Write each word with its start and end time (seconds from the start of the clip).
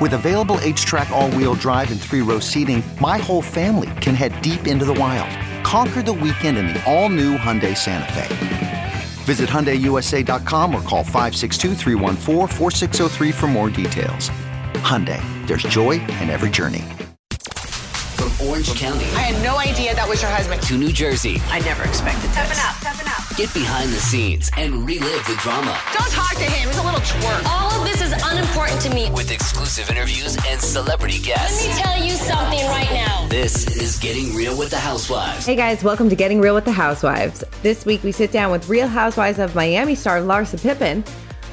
With 0.00 0.14
available 0.14 0.56
HTRAC, 0.56 1.10
all 1.10 1.30
wheel 1.32 1.52
drive, 1.52 1.90
and 1.90 2.00
three 2.00 2.22
row 2.22 2.38
seating, 2.38 2.82
my 3.00 3.18
whole 3.18 3.42
family 3.42 3.90
can 4.00 4.14
head 4.14 4.40
deep 4.40 4.66
into 4.66 4.86
the 4.86 4.94
wild. 4.94 5.28
Conquer 5.62 6.00
the 6.02 6.12
weekend 6.12 6.56
in 6.56 6.68
the 6.68 6.82
all-new 6.90 7.36
Hyundai 7.36 7.76
Santa 7.76 8.10
Fe. 8.14 8.92
Visit 9.24 9.50
HyundaiUSA.com 9.50 10.74
or 10.74 10.80
call 10.82 11.04
562 11.04 11.74
for 13.32 13.46
more 13.46 13.68
details. 13.68 14.30
Hyundai, 14.80 15.20
there's 15.46 15.64
joy 15.64 16.00
in 16.00 16.30
every 16.30 16.48
journey. 16.48 16.84
From 18.16 18.48
Orange 18.48 18.74
County. 18.76 19.04
I 19.16 19.28
had 19.28 19.44
no 19.44 19.58
idea 19.58 19.94
that 19.94 20.08
was 20.08 20.22
your 20.22 20.30
husband. 20.30 20.62
To 20.62 20.78
New 20.78 20.92
Jersey. 20.94 21.42
I 21.48 21.60
never 21.60 21.84
expected 21.84 22.30
this. 22.30 22.34
Seven 22.34 22.56
up, 22.58 22.76
seven 22.76 23.06
up. 23.06 23.29
Get 23.40 23.54
behind 23.54 23.90
the 23.90 24.00
scenes 24.00 24.50
and 24.58 24.86
relive 24.86 25.24
the 25.24 25.34
drama. 25.40 25.74
Don't 25.94 26.10
talk 26.10 26.34
to 26.34 26.44
him. 26.44 26.68
He's 26.68 26.76
a 26.76 26.82
little 26.82 27.00
twerp. 27.00 27.46
All 27.46 27.70
of 27.72 27.88
this 27.88 28.02
is 28.02 28.12
unimportant 28.12 28.82
to 28.82 28.94
me. 28.94 29.10
With 29.12 29.30
exclusive 29.30 29.88
interviews 29.88 30.36
and 30.46 30.60
celebrity 30.60 31.18
guests. 31.20 31.66
Let 31.66 31.74
me 31.74 31.82
tell 31.82 32.04
you 32.04 32.10
something 32.16 32.66
right 32.66 32.90
now. 32.92 33.26
This 33.28 33.66
is 33.78 33.98
Getting 33.98 34.34
Real 34.34 34.58
with 34.58 34.68
the 34.68 34.76
Housewives. 34.76 35.46
Hey 35.46 35.56
guys, 35.56 35.82
welcome 35.82 36.10
to 36.10 36.14
Getting 36.14 36.42
Real 36.42 36.54
with 36.54 36.66
the 36.66 36.72
Housewives. 36.72 37.42
This 37.62 37.86
week 37.86 38.02
we 38.02 38.12
sit 38.12 38.30
down 38.30 38.52
with 38.52 38.68
Real 38.68 38.86
Housewives 38.86 39.38
of 39.38 39.54
Miami 39.54 39.94
star 39.94 40.18
Larsa 40.18 40.60
Pippen, 40.60 41.02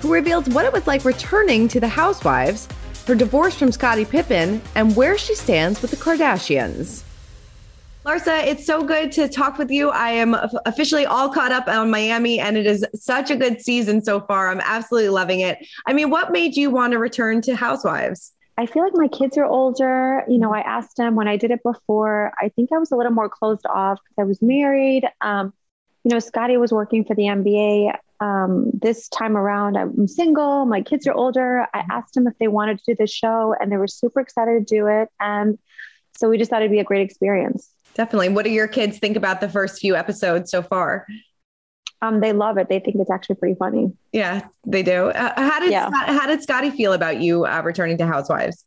who 0.01 0.13
reveals 0.13 0.49
what 0.49 0.65
it 0.65 0.73
was 0.73 0.87
like 0.87 1.05
returning 1.05 1.69
to 1.69 1.79
the 1.79 1.87
Housewives, 1.87 2.67
her 3.05 3.15
divorce 3.15 3.55
from 3.55 3.71
Scottie 3.71 4.03
Pippen, 4.03 4.61
and 4.75 4.93
where 4.93 5.17
she 5.17 5.35
stands 5.35 5.81
with 5.81 5.91
the 5.91 5.97
Kardashians. 5.97 7.05
Larsa, 8.07 8.47
it's 8.47 8.65
so 8.65 8.85
good 8.85 9.11
to 9.11 9.27
talk 9.27 9.57
with 9.57 9.69
you. 9.69 9.89
I 9.89 10.11
am 10.11 10.33
officially 10.65 11.05
all 11.05 11.27
caught 11.27 11.51
up 11.51 11.67
on 11.67 11.91
Miami, 11.91 12.39
and 12.39 12.55
it 12.55 12.65
is 12.65 12.85
such 12.95 13.29
a 13.29 13.35
good 13.35 13.61
season 13.61 14.01
so 14.01 14.21
far. 14.21 14.49
I'm 14.49 14.61
absolutely 14.61 15.09
loving 15.09 15.41
it. 15.41 15.67
I 15.85 15.91
mean, 15.91 16.09
what 16.09 16.31
made 16.31 16.55
you 16.55 16.69
want 16.69 16.93
to 16.93 16.99
return 16.99 17.41
to 17.41 17.53
Housewives? 17.53 18.31
I 18.57 18.65
feel 18.65 18.83
like 18.83 18.93
my 18.95 19.09
kids 19.09 19.37
are 19.37 19.43
older. 19.43 20.23
You 20.29 20.37
know, 20.37 20.53
I 20.53 20.61
asked 20.61 20.95
them 20.95 21.15
when 21.15 21.27
I 21.27 21.35
did 21.35 21.51
it 21.51 21.61
before, 21.63 22.31
I 22.41 22.47
think 22.47 22.71
I 22.71 22.77
was 22.77 22.93
a 22.93 22.95
little 22.95 23.11
more 23.11 23.27
closed 23.27 23.65
off 23.65 23.99
because 24.01 24.21
I 24.21 24.23
was 24.23 24.41
married. 24.41 25.03
Um, 25.19 25.51
you 26.05 26.13
know, 26.13 26.19
Scottie 26.19 26.55
was 26.55 26.71
working 26.71 27.03
for 27.03 27.13
the 27.13 27.23
NBA. 27.23 27.93
Um, 28.21 28.71
this 28.73 29.09
time 29.09 29.35
around, 29.35 29.75
I'm 29.75 30.07
single. 30.07 30.65
My 30.65 30.81
kids 30.81 31.07
are 31.07 31.13
older. 31.13 31.67
I 31.73 31.83
asked 31.91 32.13
them 32.13 32.25
if 32.25 32.37
they 32.39 32.47
wanted 32.47 32.77
to 32.79 32.83
do 32.85 32.95
the 32.95 33.05
show, 33.05 33.53
and 33.59 33.69
they 33.69 33.75
were 33.75 33.85
super 33.85 34.21
excited 34.21 34.65
to 34.65 34.75
do 34.75 34.87
it. 34.87 35.09
And 35.19 35.59
so 36.15 36.29
we 36.29 36.37
just 36.37 36.49
thought 36.49 36.61
it'd 36.61 36.71
be 36.71 36.79
a 36.79 36.85
great 36.85 37.01
experience. 37.01 37.69
Definitely. 37.97 38.29
What 38.29 38.45
do 38.45 38.51
your 38.51 38.67
kids 38.67 38.99
think 38.99 39.17
about 39.17 39.41
the 39.41 39.49
first 39.49 39.81
few 39.81 39.95
episodes 39.95 40.51
so 40.51 40.61
far? 40.61 41.07
Um, 42.03 42.19
they 42.19 42.31
love 42.31 42.59
it. 42.59 42.69
They 42.69 42.79
think 42.79 42.97
it's 42.99 43.09
actually 43.09 43.37
pretty 43.37 43.55
funny. 43.55 43.91
Yeah, 44.11 44.45
they 44.67 44.83
do. 44.83 45.07
Uh, 45.07 45.33
how 45.35 45.59
did 45.59 45.71
yeah. 45.71 45.87
Scott, 45.87 46.07
how 46.07 46.27
did 46.27 46.43
Scottie 46.43 46.69
feel 46.69 46.93
about 46.93 47.19
you 47.19 47.45
uh, 47.45 47.61
returning 47.65 47.97
to 47.97 48.05
Housewives? 48.05 48.63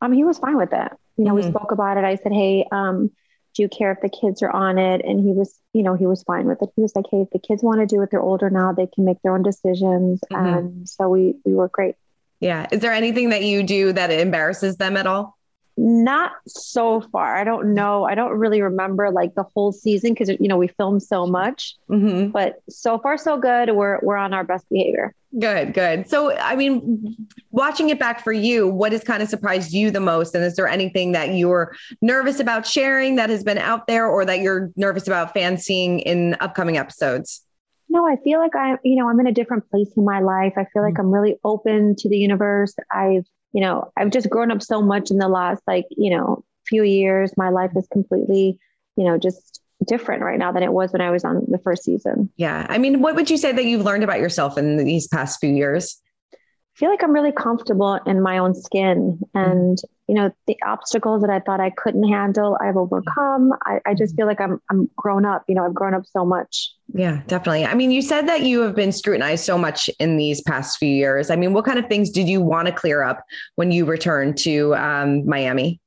Um, 0.00 0.12
he 0.12 0.22
was 0.22 0.38
fine 0.38 0.56
with 0.56 0.72
it. 0.72 0.92
You 1.16 1.24
know, 1.24 1.34
mm-hmm. 1.34 1.46
we 1.46 1.50
spoke 1.50 1.72
about 1.72 1.96
it. 1.96 2.04
I 2.04 2.14
said, 2.14 2.32
"Hey, 2.32 2.64
um, 2.70 3.10
do 3.54 3.62
you 3.62 3.68
care 3.68 3.90
if 3.90 4.00
the 4.00 4.08
kids 4.08 4.40
are 4.40 4.50
on 4.50 4.78
it?" 4.78 5.04
And 5.04 5.18
he 5.18 5.32
was, 5.32 5.58
you 5.72 5.82
know, 5.82 5.96
he 5.96 6.06
was 6.06 6.22
fine 6.22 6.46
with 6.46 6.62
it. 6.62 6.68
He 6.76 6.82
was 6.82 6.94
like, 6.94 7.06
"Hey, 7.10 7.22
if 7.22 7.30
the 7.30 7.40
kids 7.40 7.64
want 7.64 7.80
to 7.80 7.86
do 7.86 8.00
it, 8.02 8.10
they're 8.12 8.20
older 8.20 8.50
now. 8.50 8.72
They 8.72 8.86
can 8.86 9.04
make 9.04 9.20
their 9.22 9.34
own 9.34 9.42
decisions." 9.42 10.20
Mm-hmm. 10.32 10.46
And 10.46 10.88
so 10.88 11.08
we 11.08 11.34
we 11.44 11.54
were 11.54 11.68
great. 11.68 11.96
Yeah. 12.38 12.68
Is 12.70 12.80
there 12.80 12.92
anything 12.92 13.30
that 13.30 13.42
you 13.42 13.64
do 13.64 13.92
that 13.94 14.12
embarrasses 14.12 14.76
them 14.76 14.96
at 14.96 15.08
all? 15.08 15.36
Not 15.76 16.32
so 16.46 17.00
far. 17.00 17.36
I 17.36 17.42
don't 17.42 17.74
know. 17.74 18.04
I 18.04 18.14
don't 18.14 18.32
really 18.32 18.62
remember 18.62 19.10
like 19.10 19.34
the 19.34 19.42
whole 19.42 19.72
season 19.72 20.14
because 20.14 20.28
you 20.28 20.46
know 20.46 20.56
we 20.56 20.68
filmed 20.68 21.02
so 21.02 21.26
much. 21.26 21.74
Mm-hmm. 21.90 22.30
But 22.30 22.62
so 22.68 22.98
far 22.98 23.18
so 23.18 23.38
good. 23.38 23.72
We're 23.74 23.98
we're 24.02 24.16
on 24.16 24.32
our 24.32 24.44
best 24.44 24.68
behavior. 24.70 25.14
Good, 25.36 25.74
good. 25.74 26.08
So 26.08 26.36
I 26.36 26.54
mean, 26.54 27.16
watching 27.50 27.88
it 27.88 27.98
back 27.98 28.22
for 28.22 28.32
you, 28.32 28.68
what 28.68 28.92
has 28.92 29.02
kind 29.02 29.20
of 29.20 29.28
surprised 29.28 29.72
you 29.72 29.90
the 29.90 29.98
most? 29.98 30.32
And 30.36 30.44
is 30.44 30.54
there 30.54 30.68
anything 30.68 31.10
that 31.10 31.34
you're 31.34 31.74
nervous 32.00 32.38
about 32.38 32.66
sharing 32.66 33.16
that 33.16 33.28
has 33.30 33.42
been 33.42 33.58
out 33.58 33.88
there, 33.88 34.06
or 34.06 34.24
that 34.24 34.40
you're 34.40 34.70
nervous 34.76 35.08
about 35.08 35.34
fans 35.34 35.64
seeing 35.64 35.98
in 36.00 36.36
upcoming 36.38 36.76
episodes? 36.76 37.44
No, 37.88 38.06
I 38.06 38.16
feel 38.22 38.38
like 38.38 38.54
I, 38.54 38.76
you 38.84 38.96
know, 38.96 39.08
I'm 39.08 39.18
in 39.20 39.26
a 39.26 39.32
different 39.32 39.68
place 39.70 39.90
in 39.96 40.04
my 40.04 40.20
life. 40.20 40.52
I 40.56 40.66
feel 40.72 40.82
like 40.82 40.94
mm-hmm. 40.94 41.00
I'm 41.00 41.10
really 41.12 41.36
open 41.44 41.96
to 41.96 42.08
the 42.08 42.16
universe. 42.16 42.74
I've 42.92 43.26
you 43.54 43.60
know, 43.60 43.90
I've 43.96 44.10
just 44.10 44.28
grown 44.28 44.50
up 44.50 44.62
so 44.62 44.82
much 44.82 45.10
in 45.10 45.18
the 45.18 45.28
last 45.28 45.62
like, 45.66 45.86
you 45.90 46.10
know, 46.10 46.44
few 46.66 46.82
years. 46.82 47.32
My 47.36 47.50
life 47.50 47.70
is 47.76 47.86
completely, 47.92 48.58
you 48.96 49.04
know, 49.04 49.16
just 49.16 49.60
different 49.86 50.22
right 50.22 50.38
now 50.38 50.50
than 50.50 50.64
it 50.64 50.72
was 50.72 50.92
when 50.92 51.00
I 51.00 51.10
was 51.10 51.24
on 51.24 51.44
the 51.48 51.58
first 51.58 51.84
season. 51.84 52.30
Yeah. 52.36 52.66
I 52.68 52.78
mean, 52.78 53.00
what 53.00 53.14
would 53.14 53.30
you 53.30 53.36
say 53.36 53.52
that 53.52 53.64
you've 53.64 53.84
learned 53.84 54.02
about 54.02 54.18
yourself 54.18 54.58
in 54.58 54.76
these 54.76 55.06
past 55.06 55.38
few 55.40 55.50
years? 55.50 56.00
I 56.32 56.36
feel 56.74 56.90
like 56.90 57.04
I'm 57.04 57.12
really 57.12 57.32
comfortable 57.32 57.94
in 58.06 58.20
my 58.20 58.38
own 58.38 58.54
skin 58.54 59.20
and 59.34 59.78
you 60.08 60.14
know 60.14 60.30
the 60.46 60.56
obstacles 60.64 61.22
that 61.22 61.30
I 61.30 61.40
thought 61.40 61.60
I 61.60 61.70
couldn't 61.70 62.06
handle 62.08 62.58
I've 62.60 62.76
overcome. 62.76 63.52
I, 63.64 63.80
I 63.86 63.94
just 63.94 64.14
feel 64.16 64.26
like 64.26 64.40
I'm 64.40 64.60
I'm 64.70 64.90
grown 64.96 65.24
up 65.24 65.44
you 65.48 65.54
know 65.54 65.64
I've 65.64 65.74
grown 65.74 65.94
up 65.94 66.04
so 66.06 66.24
much. 66.24 66.72
Yeah 66.92 67.22
definitely. 67.26 67.64
I 67.64 67.74
mean 67.74 67.90
you 67.90 68.02
said 68.02 68.28
that 68.28 68.42
you 68.42 68.60
have 68.60 68.74
been 68.74 68.92
scrutinized 68.92 69.44
so 69.44 69.56
much 69.56 69.88
in 69.98 70.16
these 70.16 70.40
past 70.42 70.78
few 70.78 70.88
years. 70.88 71.30
I 71.30 71.36
mean 71.36 71.52
what 71.52 71.64
kind 71.64 71.78
of 71.78 71.86
things 71.86 72.10
did 72.10 72.28
you 72.28 72.40
want 72.40 72.66
to 72.66 72.72
clear 72.72 73.02
up 73.02 73.24
when 73.56 73.70
you 73.70 73.84
returned 73.84 74.36
to 74.38 74.74
um, 74.74 75.26
Miami? 75.26 75.80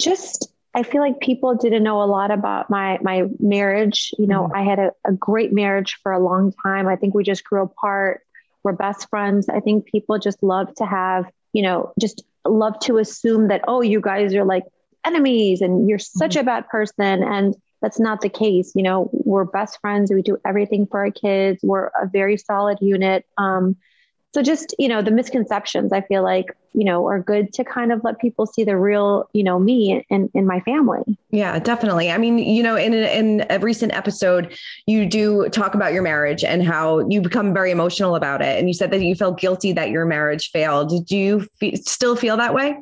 Just 0.00 0.52
I 0.74 0.82
feel 0.82 1.00
like 1.00 1.20
people 1.20 1.54
didn't 1.54 1.82
know 1.82 2.02
a 2.02 2.04
lot 2.04 2.30
about 2.30 2.68
my 2.68 2.98
my 3.00 3.24
marriage. 3.40 4.12
You 4.18 4.26
know 4.26 4.44
mm-hmm. 4.44 4.56
I 4.56 4.62
had 4.64 4.78
a, 4.78 4.92
a 5.06 5.12
great 5.12 5.52
marriage 5.52 5.98
for 6.02 6.12
a 6.12 6.22
long 6.22 6.52
time. 6.62 6.88
I 6.88 6.96
think 6.96 7.14
we 7.14 7.24
just 7.24 7.44
grew 7.44 7.62
apart. 7.62 8.20
We're 8.62 8.72
best 8.72 9.08
friends. 9.08 9.48
I 9.48 9.60
think 9.60 9.86
people 9.86 10.18
just 10.18 10.42
love 10.42 10.74
to 10.74 10.84
have, 10.84 11.30
you 11.52 11.62
know, 11.62 11.92
just 12.00 12.24
love 12.46 12.78
to 12.80 12.98
assume 12.98 13.48
that, 13.48 13.62
oh, 13.68 13.80
you 13.80 14.00
guys 14.00 14.34
are 14.34 14.44
like 14.44 14.64
enemies 15.04 15.60
and 15.60 15.88
you're 15.88 15.98
such 15.98 16.32
mm-hmm. 16.32 16.40
a 16.40 16.44
bad 16.44 16.68
person. 16.68 17.22
And 17.22 17.54
that's 17.82 18.00
not 18.00 18.20
the 18.20 18.28
case. 18.28 18.72
You 18.74 18.82
know, 18.82 19.10
we're 19.12 19.44
best 19.44 19.78
friends. 19.80 20.12
We 20.12 20.22
do 20.22 20.38
everything 20.46 20.86
for 20.86 21.00
our 21.00 21.10
kids. 21.10 21.60
We're 21.62 21.86
a 21.88 22.08
very 22.10 22.36
solid 22.36 22.78
unit. 22.80 23.24
Um, 23.38 23.76
so 24.34 24.42
just 24.42 24.74
you 24.78 24.88
know 24.88 25.02
the 25.02 25.10
misconceptions 25.10 25.92
i 25.92 26.00
feel 26.02 26.22
like 26.22 26.54
you 26.76 26.84
know 26.84 27.06
are 27.06 27.18
good 27.18 27.52
to 27.54 27.64
kind 27.64 27.90
of 27.90 28.04
let 28.04 28.20
people 28.20 28.46
see 28.46 28.62
the 28.62 28.76
real 28.76 29.28
you 29.32 29.42
know 29.42 29.58
me 29.58 30.04
and 30.10 30.30
in 30.34 30.46
my 30.46 30.60
family. 30.60 31.00
Yeah 31.30 31.58
definitely. 31.58 32.10
I 32.10 32.18
mean 32.18 32.38
you 32.38 32.62
know 32.62 32.76
in 32.76 32.92
a, 32.92 33.18
in 33.18 33.46
a 33.48 33.58
recent 33.58 33.92
episode 33.92 34.56
you 34.86 35.06
do 35.06 35.48
talk 35.48 35.74
about 35.74 35.94
your 35.94 36.02
marriage 36.02 36.44
and 36.44 36.62
how 36.62 37.08
you 37.08 37.20
become 37.20 37.54
very 37.54 37.70
emotional 37.70 38.14
about 38.14 38.42
it. 38.42 38.58
And 38.58 38.68
you 38.68 38.74
said 38.74 38.90
that 38.90 39.02
you 39.02 39.14
felt 39.14 39.40
guilty 39.40 39.72
that 39.72 39.90
your 39.90 40.04
marriage 40.04 40.50
failed. 40.50 41.06
Do 41.06 41.16
you 41.16 41.48
still 41.74 42.14
feel 42.14 42.36
that 42.36 42.54
way? 42.54 42.76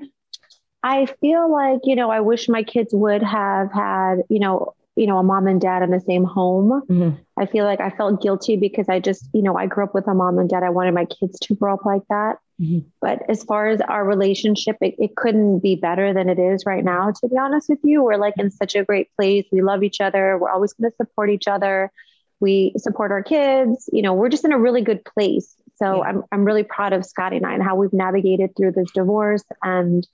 I 0.83 1.07
feel 1.21 1.51
like 1.51 1.81
you 1.85 1.95
know 1.97 2.11
i 2.11 2.21
wish 2.21 2.49
my 2.49 2.63
kids 2.63 2.93
would 2.93 3.23
have 3.23 3.73
had 3.73 4.17
you 4.29 4.41
know 4.41 4.75
you 4.97 5.07
know, 5.07 5.19
a 5.19 5.23
mom 5.23 5.47
and 5.47 5.61
dad 5.61 5.83
in 5.83 5.91
the 5.91 6.01
same 6.01 6.25
home. 6.25 6.83
Mm-hmm. 6.89 7.17
I 7.37 7.47
feel 7.47 7.65
like 7.65 7.81
I 7.81 7.91
felt 7.91 8.23
guilty 8.23 8.57
because 8.57 8.89
I 8.89 9.01
just, 9.01 9.29
you 9.33 9.43
know, 9.43 9.57
I 9.57 9.67
grew 9.67 9.85
up 9.85 9.95
with 9.95 10.07
a 10.07 10.15
mom 10.15 10.39
and 10.39 10.49
dad. 10.49 10.63
I 10.63 10.71
wanted 10.71 10.95
my 10.95 11.05
kids 11.05 11.39
to 11.41 11.55
grow 11.55 11.75
up 11.75 11.85
like 11.85 12.03
that. 12.11 12.37
Mm-hmm. 12.61 12.87
But 13.01 13.23
as 13.29 13.43
far 13.43 13.67
as 13.67 13.81
our 13.81 14.05
relationship, 14.05 14.77
it, 14.81 14.95
it 14.99 15.17
couldn't 15.17 15.61
be 15.61 15.75
better 15.75 16.15
than 16.15 16.29
it 16.29 16.39
is 16.39 16.65
right 16.65 16.85
now, 16.85 17.11
to 17.11 17.29
be 17.29 17.37
honest 17.37 17.69
with 17.69 17.81
you. 17.83 18.05
We're 18.05 18.17
like 18.17 18.35
in 18.39 18.51
such 18.51 18.77
a 18.77 18.85
great 18.85 19.09
place. 19.17 19.47
We 19.51 19.63
love 19.63 19.83
each 19.83 20.01
other. 20.01 20.39
We're 20.39 20.51
always 20.51 20.73
going 20.75 20.91
to 20.91 20.97
support 20.97 21.31
each 21.31 21.49
other. 21.49 21.91
We 22.39 22.73
support 22.77 23.11
our 23.11 23.23
kids. 23.23 23.89
You 23.93 24.03
know, 24.03 24.15
we're 24.15 24.29
just 24.29 24.45
in 24.45 24.53
a 24.53 24.59
really 24.59 24.83
good 24.83 25.05
place. 25.05 25.57
So 25.77 25.97
yeah. 25.97 26.11
I'm, 26.11 26.23
I'm 26.31 26.45
really 26.45 26.63
proud 26.63 26.93
of 26.93 27.05
Scottie 27.05 27.39
and 27.39 27.47
I 27.47 27.55
and 27.55 27.63
how 27.63 27.75
we've 27.75 27.93
navigated 27.93 28.57
through 28.57 28.73
this 28.73 28.93
divorce 28.93 29.45
and 29.63 30.07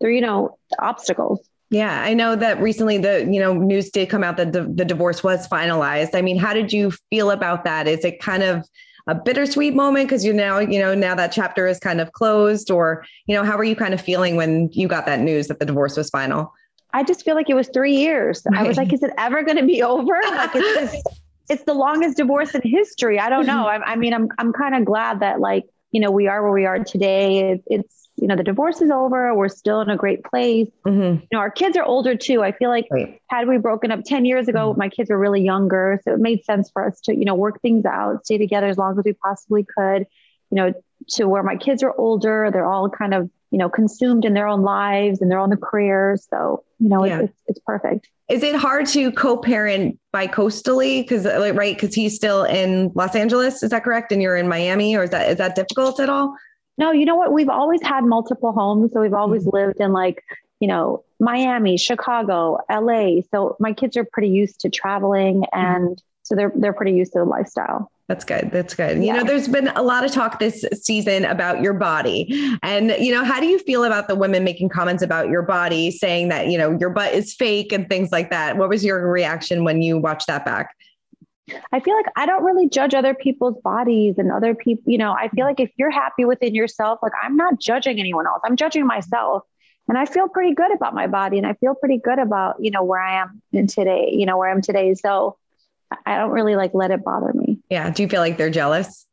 through, 0.00 0.14
you 0.14 0.20
know, 0.20 0.58
obstacles. 0.80 1.48
Yeah, 1.74 2.02
I 2.04 2.14
know 2.14 2.36
that 2.36 2.60
recently 2.60 2.98
the 2.98 3.28
you 3.28 3.40
know 3.40 3.52
news 3.52 3.90
did 3.90 4.08
come 4.08 4.22
out 4.22 4.36
that 4.36 4.52
the, 4.52 4.62
the 4.62 4.84
divorce 4.84 5.24
was 5.24 5.48
finalized. 5.48 6.14
I 6.14 6.22
mean, 6.22 6.38
how 6.38 6.54
did 6.54 6.72
you 6.72 6.92
feel 7.10 7.32
about 7.32 7.64
that? 7.64 7.88
Is 7.88 8.04
it 8.04 8.20
kind 8.20 8.44
of 8.44 8.64
a 9.08 9.14
bittersweet 9.16 9.74
moment 9.74 10.06
because 10.08 10.24
you're 10.24 10.34
now, 10.34 10.60
you 10.60 10.78
know, 10.78 10.94
now 10.94 11.16
that 11.16 11.32
chapter 11.32 11.66
is 11.66 11.80
kind 11.80 12.00
of 12.00 12.12
closed? 12.12 12.70
Or, 12.70 13.04
you 13.26 13.34
know, 13.34 13.42
how 13.42 13.56
were 13.56 13.64
you 13.64 13.74
kind 13.74 13.92
of 13.92 14.00
feeling 14.00 14.36
when 14.36 14.70
you 14.70 14.86
got 14.86 15.04
that 15.06 15.18
news 15.18 15.48
that 15.48 15.58
the 15.58 15.66
divorce 15.66 15.96
was 15.96 16.10
final? 16.10 16.52
I 16.92 17.02
just 17.02 17.24
feel 17.24 17.34
like 17.34 17.50
it 17.50 17.54
was 17.54 17.68
three 17.74 17.96
years. 17.96 18.44
Right. 18.48 18.60
I 18.60 18.68
was 18.68 18.76
like, 18.76 18.92
is 18.92 19.02
it 19.02 19.10
ever 19.18 19.42
going 19.42 19.58
to 19.58 19.66
be 19.66 19.82
over? 19.82 20.20
Like 20.30 20.54
it's 20.54 20.92
just, 20.92 21.08
it's 21.50 21.64
the 21.64 21.74
longest 21.74 22.18
divorce 22.18 22.54
in 22.54 22.62
history. 22.62 23.18
I 23.18 23.28
don't 23.28 23.46
know. 23.46 23.66
I, 23.66 23.82
I 23.82 23.96
mean, 23.96 24.14
I'm, 24.14 24.28
I'm 24.38 24.52
kind 24.52 24.76
of 24.76 24.84
glad 24.84 25.20
that 25.20 25.40
like, 25.40 25.64
you 25.90 26.00
know, 26.00 26.12
we 26.12 26.28
are 26.28 26.40
where 26.40 26.52
we 26.52 26.66
are 26.66 26.84
today. 26.84 27.50
It, 27.50 27.64
it's, 27.66 28.03
you 28.16 28.28
know, 28.28 28.36
the 28.36 28.44
divorce 28.44 28.80
is 28.80 28.90
over. 28.90 29.34
We're 29.34 29.48
still 29.48 29.80
in 29.80 29.90
a 29.90 29.96
great 29.96 30.24
place. 30.24 30.68
Mm-hmm. 30.86 31.20
You 31.20 31.28
know, 31.32 31.38
our 31.38 31.50
kids 31.50 31.76
are 31.76 31.82
older 31.82 32.16
too. 32.16 32.42
I 32.42 32.52
feel 32.52 32.70
like 32.70 32.86
right. 32.90 33.20
had 33.28 33.48
we 33.48 33.58
broken 33.58 33.90
up 33.90 34.00
10 34.04 34.24
years 34.24 34.46
ago, 34.48 34.70
mm-hmm. 34.70 34.78
my 34.78 34.88
kids 34.88 35.10
were 35.10 35.18
really 35.18 35.42
younger. 35.42 36.00
So 36.04 36.14
it 36.14 36.20
made 36.20 36.44
sense 36.44 36.70
for 36.70 36.86
us 36.86 37.00
to, 37.02 37.16
you 37.16 37.24
know, 37.24 37.34
work 37.34 37.60
things 37.60 37.84
out, 37.84 38.24
stay 38.24 38.38
together 38.38 38.68
as 38.68 38.78
long 38.78 38.96
as 38.98 39.04
we 39.04 39.14
possibly 39.14 39.64
could, 39.64 40.06
you 40.50 40.56
know, 40.56 40.72
to 41.10 41.24
where 41.26 41.42
my 41.42 41.56
kids 41.56 41.82
are 41.82 41.92
older. 41.98 42.50
They're 42.52 42.66
all 42.66 42.88
kind 42.88 43.14
of, 43.14 43.28
you 43.50 43.58
know, 43.58 43.68
consumed 43.68 44.24
in 44.24 44.32
their 44.34 44.46
own 44.46 44.62
lives 44.62 45.20
and 45.20 45.30
their 45.30 45.40
own 45.40 45.54
careers. 45.56 46.26
So, 46.30 46.64
you 46.78 46.88
know, 46.88 47.04
yeah. 47.04 47.20
it's, 47.20 47.40
it's 47.48 47.60
perfect. 47.66 48.08
Is 48.28 48.42
it 48.42 48.54
hard 48.54 48.86
to 48.86 49.12
co-parent 49.12 49.98
bi-coastally? 50.12 51.02
Because 51.02 51.24
like, 51.24 51.54
right, 51.54 51.76
because 51.76 51.94
he's 51.94 52.14
still 52.14 52.44
in 52.44 52.90
Los 52.94 53.14
Angeles, 53.14 53.62
is 53.62 53.70
that 53.70 53.84
correct? 53.84 54.12
And 54.12 54.22
you're 54.22 54.36
in 54.36 54.48
Miami, 54.48 54.96
or 54.96 55.02
is 55.02 55.10
that 55.10 55.28
is 55.28 55.38
that 55.38 55.56
difficult 55.56 56.00
at 56.00 56.08
all? 56.08 56.34
No, 56.76 56.92
you 56.92 57.04
know 57.04 57.16
what? 57.16 57.32
We've 57.32 57.48
always 57.48 57.82
had 57.82 58.04
multiple 58.04 58.52
homes. 58.52 58.92
So 58.92 59.00
we've 59.00 59.14
always 59.14 59.46
mm-hmm. 59.46 59.56
lived 59.56 59.80
in 59.80 59.92
like, 59.92 60.22
you 60.60 60.68
know, 60.68 61.04
Miami, 61.20 61.76
Chicago, 61.76 62.58
LA. 62.70 63.20
So 63.30 63.56
my 63.60 63.72
kids 63.72 63.96
are 63.96 64.04
pretty 64.04 64.28
used 64.28 64.60
to 64.60 64.70
traveling 64.70 65.42
mm-hmm. 65.42 65.60
and 65.60 66.02
so 66.22 66.34
they're 66.34 66.52
they're 66.56 66.72
pretty 66.72 66.92
used 66.92 67.12
to 67.12 67.18
the 67.18 67.24
lifestyle. 67.26 67.90
That's 68.08 68.24
good. 68.24 68.50
That's 68.52 68.74
good. 68.74 68.98
Yeah. 68.98 69.04
You 69.04 69.12
know, 69.20 69.24
there's 69.24 69.48
been 69.48 69.68
a 69.68 69.82
lot 69.82 70.04
of 70.04 70.12
talk 70.12 70.38
this 70.38 70.62
season 70.74 71.24
about 71.24 71.62
your 71.62 71.72
body. 71.72 72.58
And, 72.62 72.90
you 72.98 73.10
know, 73.10 73.24
how 73.24 73.40
do 73.40 73.46
you 73.46 73.58
feel 73.58 73.84
about 73.84 74.08
the 74.08 74.14
women 74.14 74.44
making 74.44 74.68
comments 74.68 75.02
about 75.02 75.30
your 75.30 75.40
body, 75.40 75.90
saying 75.90 76.28
that, 76.28 76.48
you 76.48 76.58
know, 76.58 76.76
your 76.78 76.90
butt 76.90 77.14
is 77.14 77.34
fake 77.34 77.72
and 77.72 77.88
things 77.88 78.12
like 78.12 78.28
that? 78.28 78.58
What 78.58 78.68
was 78.68 78.84
your 78.84 79.10
reaction 79.10 79.64
when 79.64 79.80
you 79.80 79.96
watched 79.96 80.26
that 80.26 80.44
back? 80.44 80.74
I 81.72 81.80
feel 81.80 81.94
like 81.94 82.06
I 82.16 82.26
don't 82.26 82.42
really 82.42 82.68
judge 82.68 82.94
other 82.94 83.14
people's 83.14 83.60
bodies 83.62 84.14
and 84.18 84.32
other 84.32 84.54
people, 84.54 84.90
you 84.90 84.98
know, 84.98 85.12
I 85.12 85.28
feel 85.28 85.44
like 85.44 85.60
if 85.60 85.70
you're 85.76 85.90
happy 85.90 86.24
within 86.24 86.54
yourself, 86.54 87.00
like 87.02 87.12
I'm 87.22 87.36
not 87.36 87.60
judging 87.60 88.00
anyone 88.00 88.26
else. 88.26 88.40
I'm 88.44 88.56
judging 88.56 88.86
myself. 88.86 89.42
And 89.86 89.98
I 89.98 90.06
feel 90.06 90.28
pretty 90.28 90.54
good 90.54 90.74
about 90.74 90.94
my 90.94 91.06
body 91.06 91.36
and 91.36 91.46
I 91.46 91.52
feel 91.54 91.74
pretty 91.74 91.98
good 91.98 92.18
about, 92.18 92.56
you 92.58 92.70
know, 92.70 92.82
where 92.82 93.00
I 93.00 93.20
am 93.20 93.42
in 93.52 93.66
today, 93.66 94.08
you 94.12 94.24
know, 94.24 94.38
where 94.38 94.50
I'm 94.50 94.62
today. 94.62 94.94
So 94.94 95.36
I 96.06 96.16
don't 96.16 96.30
really 96.30 96.56
like 96.56 96.72
let 96.72 96.90
it 96.90 97.04
bother 97.04 97.32
me. 97.34 97.58
Yeah. 97.68 97.90
Do 97.90 98.02
you 98.02 98.08
feel 98.08 98.20
like 98.20 98.38
they're 98.38 98.50
jealous? 98.50 99.06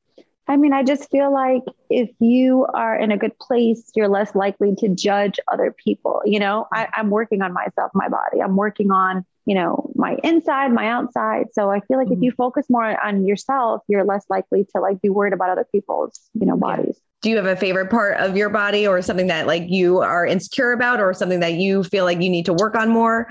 I 0.47 0.57
mean, 0.57 0.73
I 0.73 0.83
just 0.83 1.09
feel 1.11 1.31
like 1.31 1.63
if 1.89 2.09
you 2.19 2.65
are 2.73 2.97
in 2.97 3.11
a 3.11 3.17
good 3.17 3.37
place, 3.39 3.91
you're 3.95 4.07
less 4.07 4.33
likely 4.35 4.75
to 4.79 4.89
judge 4.89 5.39
other 5.51 5.75
people. 5.83 6.21
You 6.25 6.39
know, 6.39 6.67
I, 6.73 6.87
I'm 6.93 7.09
working 7.09 7.41
on 7.41 7.53
myself, 7.53 7.91
my 7.93 8.07
body. 8.07 8.41
I'm 8.41 8.55
working 8.55 8.91
on 8.91 9.25
you 9.45 9.55
know, 9.55 9.91
my 9.95 10.17
inside, 10.23 10.71
my 10.71 10.87
outside. 10.87 11.47
So 11.53 11.69
I 11.69 11.79
feel 11.81 11.97
like 11.97 12.07
mm-hmm. 12.07 12.17
if 12.17 12.21
you 12.21 12.31
focus 12.31 12.65
more 12.69 13.03
on 13.03 13.25
yourself, 13.25 13.81
you're 13.87 14.03
less 14.03 14.25
likely 14.29 14.65
to 14.75 14.81
like 14.81 15.01
be 15.01 15.09
worried 15.09 15.33
about 15.33 15.49
other 15.49 15.65
people's, 15.71 16.19
you 16.33 16.45
know, 16.45 16.57
bodies. 16.57 16.95
Yeah. 16.97 17.07
Do 17.21 17.29
you 17.29 17.35
have 17.37 17.45
a 17.45 17.55
favorite 17.55 17.89
part 17.91 18.17
of 18.17 18.35
your 18.35 18.49
body 18.49 18.87
or 18.87 19.01
something 19.01 19.27
that 19.27 19.47
like 19.47 19.65
you 19.67 19.99
are 19.99 20.25
insecure 20.25 20.71
about 20.71 20.99
or 20.99 21.13
something 21.13 21.39
that 21.39 21.53
you 21.53 21.83
feel 21.83 22.03
like 22.03 22.21
you 22.21 22.29
need 22.29 22.45
to 22.47 22.53
work 22.53 22.75
on 22.75 22.89
more? 22.89 23.27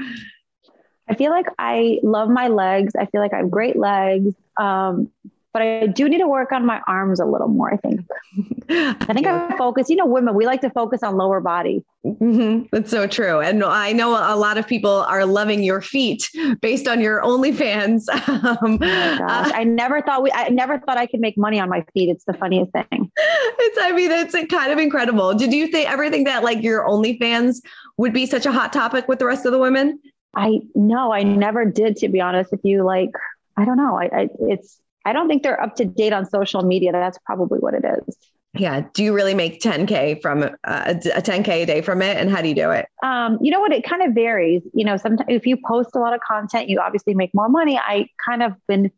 I 1.09 1.15
feel 1.17 1.33
like 1.33 1.47
I 1.59 1.99
love 2.05 2.29
my 2.29 2.49
legs. 2.49 2.95
I 2.97 3.07
feel 3.07 3.21
like 3.21 3.33
I 3.33 3.39
have 3.39 3.51
great 3.51 3.77
legs. 3.77 4.35
Um, 4.57 5.11
but 5.53 5.63
I 5.63 5.87
do 5.89 6.09
need 6.09 6.19
to 6.19 6.29
work 6.29 6.53
on 6.53 6.65
my 6.65 6.81
arms 6.87 7.19
a 7.19 7.25
little 7.25 7.49
more. 7.49 7.73
I 7.73 7.77
think. 7.77 8.07
I 8.71 9.13
think 9.13 9.27
I 9.27 9.57
focus. 9.57 9.91
You 9.91 9.97
know, 9.97 10.07
women 10.07 10.35
we 10.35 10.47
like 10.47 10.61
to 10.61 10.71
focus 10.71 11.03
on 11.03 11.17
lower 11.17 11.41
body. 11.41 11.85
Mm-hmm. 12.05 12.69
That's 12.73 12.91
so 12.91 13.07
true, 13.07 13.41
and 13.41 13.63
I 13.63 13.93
know 13.93 14.13
a 14.13 14.35
lot 14.35 14.57
of 14.57 14.67
people 14.67 14.91
are 14.91 15.27
loving 15.27 15.63
your 15.63 15.83
feet 15.83 16.31
based 16.63 16.89
on 16.89 16.99
your 16.99 17.21
OnlyFans. 17.21 18.09
um, 18.29 18.79
oh 18.83 19.19
gosh, 19.19 19.49
uh, 19.49 19.53
I 19.55 19.65
never 19.65 20.01
thought 20.01 20.23
we. 20.23 20.33
I 20.33 20.49
never 20.49 20.79
thought 20.79 20.97
I 20.97 21.05
could 21.05 21.21
make 21.21 21.37
money 21.37 21.61
on 21.61 21.69
my 21.69 21.85
feet. 21.93 22.09
It's 22.09 22.25
the 22.25 22.33
funniest 22.33 22.73
thing. 22.73 23.11
It's. 23.19 23.79
I 23.83 23.93
mean, 23.93 24.11
it's 24.11 24.35
kind 24.51 24.73
of 24.73 24.79
incredible. 24.79 25.35
Did 25.35 25.53
you 25.53 25.67
think 25.67 25.91
ever 25.91 26.09
think 26.09 26.27
that 26.27 26.43
like 26.43 26.63
your 26.63 26.87
OnlyFans 26.87 27.61
would 27.99 28.15
be 28.15 28.25
such 28.25 28.47
a 28.47 28.53
hot 28.53 28.73
topic 28.73 29.07
with 29.07 29.19
the 29.19 29.27
rest 29.27 29.45
of 29.45 29.53
the 29.53 29.59
women? 29.59 30.01
I 30.35 30.61
no, 30.75 31.13
I 31.13 31.23
never 31.23 31.67
did. 31.67 31.97
To 31.97 32.09
be 32.09 32.23
honest 32.23 32.51
with 32.51 32.61
you, 32.65 32.83
like 32.83 33.11
I 33.59 33.67
don't 33.67 33.77
know. 33.77 33.99
I, 33.99 34.05
I 34.05 34.29
it's 34.41 34.81
I 35.05 35.13
don't 35.13 35.29
think 35.29 35.43
they're 35.43 35.61
up 35.63 35.77
to 35.77 35.85
date 35.85 36.15
on 36.15 36.25
social 36.25 36.63
media. 36.63 36.93
That's 36.93 37.19
probably 37.27 37.59
what 37.59 37.75
it 37.75 37.85
is. 37.85 38.17
Yeah. 38.55 38.83
Do 38.95 39.05
you 39.05 39.15
really 39.15 39.35
make 39.35 39.61
10K 39.61 40.21
from 40.21 40.43
uh, 40.43 40.49
a 40.65 41.23
10K 41.23 41.49
a 41.49 41.67
day 41.67 41.83
from 41.83 42.03
it? 42.03 42.17
And 42.17 42.29
how 42.29 42.43
do 42.43 42.49
you 42.49 42.55
do 42.55 42.71
it? 42.71 42.87
Um, 43.03 43.39
you 43.41 43.51
know 43.51 43.61
what? 43.61 43.73
It 43.73 43.85
kind 43.85 44.03
of 44.03 44.13
varies. 44.13 44.63
You 44.75 44.85
know, 44.85 44.97
sometimes 44.97 45.29
if 45.29 45.47
you 45.47 45.57
post 45.65 45.91
a 45.95 46.01
lot 46.01 46.15
of 46.15 46.21
content, 46.21 46.69
you 46.69 46.81
obviously 46.81 47.15
make 47.15 47.31
more 47.33 47.49
money. 47.49 47.79
I 47.79 48.07
kind 48.25 48.43
of 48.43 48.55
been 48.67 48.91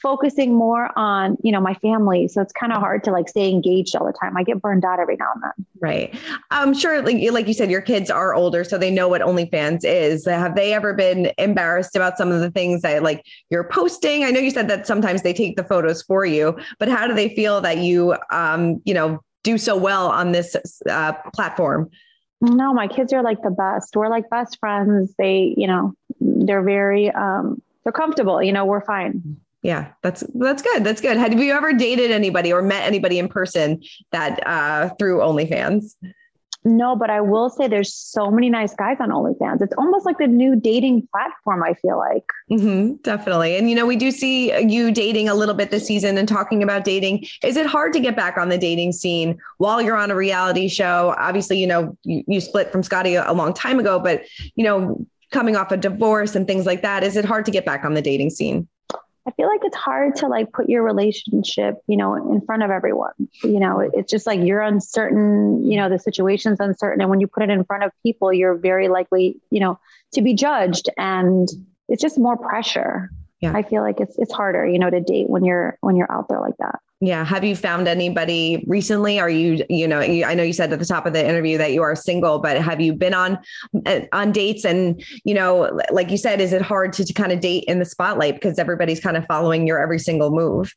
focusing 0.00 0.54
more 0.54 0.90
on 0.96 1.36
you 1.42 1.50
know 1.50 1.60
my 1.60 1.74
family. 1.74 2.28
So 2.28 2.40
it's 2.42 2.52
kind 2.52 2.72
of 2.72 2.80
hard 2.80 3.02
to 3.04 3.10
like 3.10 3.28
stay 3.28 3.50
engaged 3.50 3.96
all 3.96 4.06
the 4.06 4.12
time. 4.12 4.36
I 4.36 4.42
get 4.42 4.60
burned 4.60 4.84
out 4.84 5.00
every 5.00 5.16
now 5.16 5.28
and 5.34 5.42
then. 5.42 5.66
Right. 5.80 6.14
I'm 6.50 6.74
sure 6.74 7.02
like, 7.02 7.16
like 7.32 7.46
you 7.46 7.54
said 7.54 7.70
your 7.70 7.80
kids 7.80 8.10
are 8.10 8.34
older 8.34 8.64
so 8.64 8.78
they 8.78 8.90
know 8.90 9.08
what 9.08 9.22
onlyfans 9.22 9.84
is. 9.84 10.26
Have 10.26 10.54
they 10.54 10.74
ever 10.74 10.94
been 10.94 11.32
embarrassed 11.38 11.96
about 11.96 12.18
some 12.18 12.30
of 12.30 12.40
the 12.40 12.50
things 12.50 12.82
that 12.82 13.02
like 13.02 13.24
you're 13.50 13.68
posting? 13.68 14.24
I 14.24 14.30
know 14.30 14.40
you 14.40 14.50
said 14.50 14.68
that 14.68 14.86
sometimes 14.86 15.22
they 15.22 15.32
take 15.32 15.56
the 15.56 15.64
photos 15.64 16.02
for 16.02 16.24
you 16.24 16.58
but 16.78 16.88
how 16.88 17.06
do 17.06 17.14
they 17.14 17.34
feel 17.34 17.60
that 17.60 17.78
you 17.78 18.16
um 18.30 18.80
you 18.84 18.94
know 18.94 19.20
do 19.42 19.58
so 19.58 19.76
well 19.76 20.08
on 20.08 20.32
this 20.32 20.56
uh, 20.90 21.12
platform? 21.32 21.90
No 22.40 22.74
my 22.74 22.88
kids 22.88 23.12
are 23.12 23.22
like 23.22 23.42
the 23.42 23.50
best. 23.50 23.96
We're 23.96 24.08
like 24.08 24.28
best 24.28 24.58
friends. 24.58 25.14
They 25.18 25.54
you 25.56 25.66
know 25.66 25.94
they're 26.20 26.62
very 26.62 27.10
um 27.10 27.62
they're 27.84 27.92
comfortable. 27.92 28.42
You 28.42 28.52
know 28.52 28.64
we're 28.64 28.84
fine 28.84 29.38
yeah, 29.66 29.88
that's 30.00 30.22
that's 30.34 30.62
good. 30.62 30.84
That's 30.84 31.00
good. 31.00 31.16
Have 31.16 31.36
you 31.36 31.52
ever 31.52 31.72
dated 31.72 32.12
anybody 32.12 32.52
or 32.52 32.62
met 32.62 32.84
anybody 32.84 33.18
in 33.18 33.26
person 33.26 33.82
that 34.12 34.46
uh, 34.46 34.90
through 34.96 35.18
OnlyFans? 35.18 35.96
No, 36.62 36.94
but 36.94 37.10
I 37.10 37.20
will 37.20 37.50
say 37.50 37.66
there's 37.66 37.92
so 37.92 38.30
many 38.30 38.48
nice 38.48 38.74
guys 38.74 38.98
on 39.00 39.10
OnlyFans. 39.10 39.62
It's 39.62 39.74
almost 39.76 40.06
like 40.06 40.18
the 40.18 40.28
new 40.28 40.54
dating 40.54 41.08
platform. 41.12 41.64
I 41.64 41.74
feel 41.74 41.98
like 41.98 42.22
mm-hmm, 42.48 42.94
definitely, 43.02 43.56
and 43.56 43.68
you 43.68 43.74
know 43.74 43.86
we 43.86 43.96
do 43.96 44.12
see 44.12 44.56
you 44.64 44.92
dating 44.92 45.28
a 45.28 45.34
little 45.34 45.54
bit 45.54 45.72
this 45.72 45.84
season 45.84 46.16
and 46.16 46.28
talking 46.28 46.62
about 46.62 46.84
dating. 46.84 47.26
Is 47.42 47.56
it 47.56 47.66
hard 47.66 47.92
to 47.94 47.98
get 47.98 48.14
back 48.14 48.38
on 48.38 48.50
the 48.50 48.58
dating 48.58 48.92
scene 48.92 49.36
while 49.58 49.82
you're 49.82 49.96
on 49.96 50.12
a 50.12 50.16
reality 50.16 50.68
show? 50.68 51.12
Obviously, 51.18 51.58
you 51.58 51.66
know 51.66 51.98
you, 52.04 52.22
you 52.28 52.40
split 52.40 52.70
from 52.70 52.84
Scottie 52.84 53.16
a, 53.16 53.28
a 53.28 53.34
long 53.34 53.52
time 53.52 53.80
ago, 53.80 53.98
but 53.98 54.22
you 54.54 54.62
know 54.62 55.04
coming 55.32 55.56
off 55.56 55.72
a 55.72 55.76
divorce 55.76 56.36
and 56.36 56.46
things 56.46 56.66
like 56.66 56.82
that, 56.82 57.02
is 57.02 57.16
it 57.16 57.24
hard 57.24 57.44
to 57.44 57.50
get 57.50 57.66
back 57.66 57.84
on 57.84 57.94
the 57.94 58.02
dating 58.02 58.30
scene? 58.30 58.68
I 59.26 59.32
feel 59.32 59.48
like 59.48 59.60
it's 59.64 59.76
hard 59.76 60.16
to 60.16 60.28
like 60.28 60.52
put 60.52 60.68
your 60.68 60.82
relationship, 60.82 61.76
you 61.88 61.96
know, 61.96 62.14
in 62.14 62.40
front 62.42 62.62
of 62.62 62.70
everyone. 62.70 63.12
You 63.42 63.58
know, 63.58 63.80
it's 63.80 64.10
just 64.10 64.26
like 64.26 64.40
you're 64.40 64.60
uncertain, 64.60 65.68
you 65.68 65.76
know, 65.76 65.88
the 65.88 65.98
situation's 65.98 66.60
uncertain. 66.60 67.00
And 67.00 67.10
when 67.10 67.20
you 67.20 67.26
put 67.26 67.42
it 67.42 67.50
in 67.50 67.64
front 67.64 67.82
of 67.82 67.90
people, 68.04 68.32
you're 68.32 68.54
very 68.54 68.88
likely, 68.88 69.40
you 69.50 69.58
know, 69.58 69.80
to 70.12 70.22
be 70.22 70.34
judged. 70.34 70.88
And 70.96 71.48
it's 71.88 72.02
just 72.02 72.18
more 72.18 72.36
pressure. 72.36 73.10
Yeah. 73.40 73.52
I 73.54 73.62
feel 73.62 73.82
like 73.82 74.00
it's 74.00 74.16
it's 74.16 74.32
harder, 74.32 74.64
you 74.66 74.78
know, 74.78 74.90
to 74.90 75.00
date 75.00 75.28
when 75.28 75.44
you're 75.44 75.76
when 75.80 75.96
you're 75.96 76.10
out 76.10 76.28
there 76.28 76.40
like 76.40 76.56
that. 76.58 76.78
Yeah. 77.00 77.24
Have 77.24 77.44
you 77.44 77.54
found 77.54 77.88
anybody 77.88 78.64
recently? 78.66 79.20
Are 79.20 79.28
you, 79.28 79.64
you 79.68 79.86
know, 79.86 80.00
I 80.00 80.34
know 80.34 80.42
you 80.42 80.54
said 80.54 80.72
at 80.72 80.78
the 80.78 80.86
top 80.86 81.04
of 81.04 81.12
the 81.12 81.26
interview 81.26 81.58
that 81.58 81.72
you 81.72 81.82
are 81.82 81.94
single, 81.94 82.38
but 82.38 82.60
have 82.60 82.80
you 82.80 82.94
been 82.94 83.12
on 83.12 83.38
uh, 83.84 84.00
on 84.12 84.32
dates? 84.32 84.64
And 84.64 85.04
you 85.24 85.34
know, 85.34 85.78
like 85.90 86.10
you 86.10 86.16
said, 86.16 86.40
is 86.40 86.54
it 86.54 86.62
hard 86.62 86.94
to, 86.94 87.04
to 87.04 87.12
kind 87.12 87.32
of 87.32 87.40
date 87.40 87.64
in 87.68 87.78
the 87.80 87.84
spotlight 87.84 88.34
because 88.34 88.58
everybody's 88.58 89.00
kind 89.00 89.16
of 89.16 89.26
following 89.26 89.66
your 89.66 89.78
every 89.78 89.98
single 89.98 90.30
move? 90.30 90.74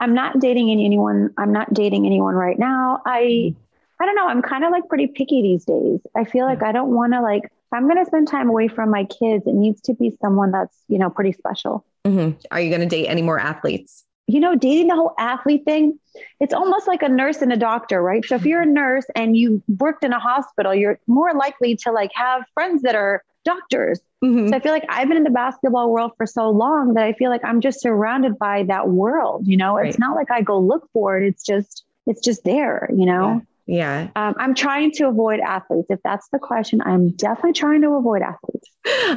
I'm 0.00 0.14
not 0.14 0.40
dating 0.40 0.70
anyone. 0.70 1.30
I'm 1.36 1.52
not 1.52 1.72
dating 1.74 2.06
anyone 2.06 2.34
right 2.34 2.58
now. 2.58 3.02
I, 3.04 3.54
I 4.00 4.06
don't 4.06 4.16
know. 4.16 4.26
I'm 4.26 4.40
kind 4.40 4.64
of 4.64 4.72
like 4.72 4.88
pretty 4.88 5.06
picky 5.06 5.42
these 5.42 5.66
days. 5.66 6.00
I 6.16 6.24
feel 6.24 6.46
like 6.46 6.62
I 6.62 6.72
don't 6.72 6.94
want 6.94 7.12
to 7.12 7.20
like. 7.20 7.44
If 7.44 7.74
I'm 7.74 7.84
going 7.84 8.02
to 8.02 8.06
spend 8.06 8.26
time 8.26 8.48
away 8.48 8.66
from 8.66 8.90
my 8.90 9.04
kids, 9.04 9.46
it 9.46 9.54
needs 9.54 9.82
to 9.82 9.94
be 9.94 10.16
someone 10.22 10.50
that's 10.50 10.76
you 10.88 10.98
know 10.98 11.10
pretty 11.10 11.32
special. 11.32 11.84
Mm-hmm. 12.06 12.38
Are 12.50 12.60
you 12.60 12.70
going 12.70 12.80
to 12.80 12.86
date 12.86 13.06
any 13.06 13.20
more 13.20 13.38
athletes? 13.38 14.06
You 14.32 14.40
know, 14.40 14.54
dating 14.54 14.88
the 14.88 14.94
whole 14.94 15.14
athlete 15.18 15.64
thing, 15.64 15.98
it's 16.40 16.54
almost 16.54 16.86
like 16.86 17.02
a 17.02 17.08
nurse 17.08 17.42
and 17.42 17.52
a 17.52 17.56
doctor, 17.56 18.02
right? 18.02 18.24
So 18.24 18.36
if 18.36 18.44
you're 18.44 18.62
a 18.62 18.66
nurse 18.66 19.06
and 19.14 19.36
you 19.36 19.62
worked 19.78 20.04
in 20.04 20.12
a 20.12 20.18
hospital, 20.18 20.74
you're 20.74 20.98
more 21.06 21.32
likely 21.34 21.76
to 21.76 21.92
like 21.92 22.10
have 22.14 22.44
friends 22.54 22.82
that 22.82 22.94
are 22.94 23.22
doctors. 23.44 24.00
Mm-hmm. 24.22 24.48
So 24.48 24.56
I 24.56 24.60
feel 24.60 24.72
like 24.72 24.84
I've 24.88 25.08
been 25.08 25.16
in 25.16 25.24
the 25.24 25.30
basketball 25.30 25.90
world 25.90 26.12
for 26.16 26.26
so 26.26 26.50
long 26.50 26.94
that 26.94 27.04
I 27.04 27.12
feel 27.14 27.30
like 27.30 27.44
I'm 27.44 27.60
just 27.60 27.80
surrounded 27.80 28.38
by 28.38 28.64
that 28.64 28.88
world, 28.88 29.46
you 29.46 29.56
know? 29.56 29.76
Right. 29.76 29.88
It's 29.88 29.98
not 29.98 30.14
like 30.14 30.30
I 30.30 30.42
go 30.42 30.58
look 30.58 30.88
for 30.92 31.18
it. 31.18 31.26
It's 31.26 31.44
just 31.44 31.84
it's 32.06 32.20
just 32.20 32.44
there, 32.44 32.88
you 32.92 33.06
know? 33.06 33.42
Yeah. 33.66 34.08
Um, 34.16 34.34
I'm 34.38 34.54
trying 34.54 34.90
to 34.92 35.08
avoid 35.08 35.40
athletes. 35.40 35.88
If 35.90 36.00
that's 36.02 36.28
the 36.32 36.38
question, 36.38 36.80
I'm 36.84 37.10
definitely 37.10 37.52
trying 37.52 37.82
to 37.82 37.94
avoid 37.94 38.22
athletes. 38.22 38.68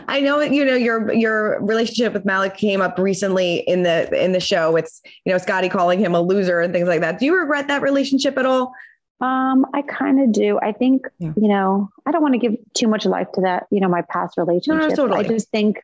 I 0.08 0.20
know 0.22 0.42
you 0.42 0.66
know 0.66 0.76
your 0.76 1.12
your 1.14 1.60
relationship 1.62 2.14
with 2.14 2.26
Malik 2.26 2.56
came 2.56 2.82
up 2.82 3.00
recently 3.00 3.58
in 3.58 3.84
the 3.84 4.10
in 4.14 4.32
the 4.32 4.40
show. 4.40 4.76
It's 4.76 5.02
you 5.26 5.32
know 5.32 5.38
Scottie 5.38 5.70
calling 5.70 6.00
him 6.00 6.14
a 6.14 6.22
loser 6.22 6.60
and 6.60 6.74
things 6.74 6.88
like 6.88 7.02
that. 7.02 7.20
Do 7.20 7.26
you 7.26 7.38
regret 7.38 7.68
that 7.68 7.82
relationship 7.82 8.38
at 8.38 8.46
all? 8.46 8.74
Um, 9.22 9.66
I 9.74 9.84
kind 9.84 10.20
of 10.20 10.32
do. 10.32 10.60
I 10.62 10.74
think 10.74 11.08
yeah. 11.18 11.34
you 11.36 11.48
know 11.48 11.90
I 12.06 12.12
don't 12.12 12.22
want 12.22 12.34
to 12.34 12.40
give 12.40 12.56
too 12.74 12.88
much 12.88 13.06
life 13.06 13.32
to 13.36 13.42
that. 13.42 13.68
You 13.72 13.80
know 13.80 13.88
my 13.88 14.02
past 14.04 14.38
relationship. 14.38 14.82
No, 14.82 14.88
no, 14.88 14.96
totally. 14.96 15.26
I 15.26 15.28
just 15.28 15.50
think 15.50 15.82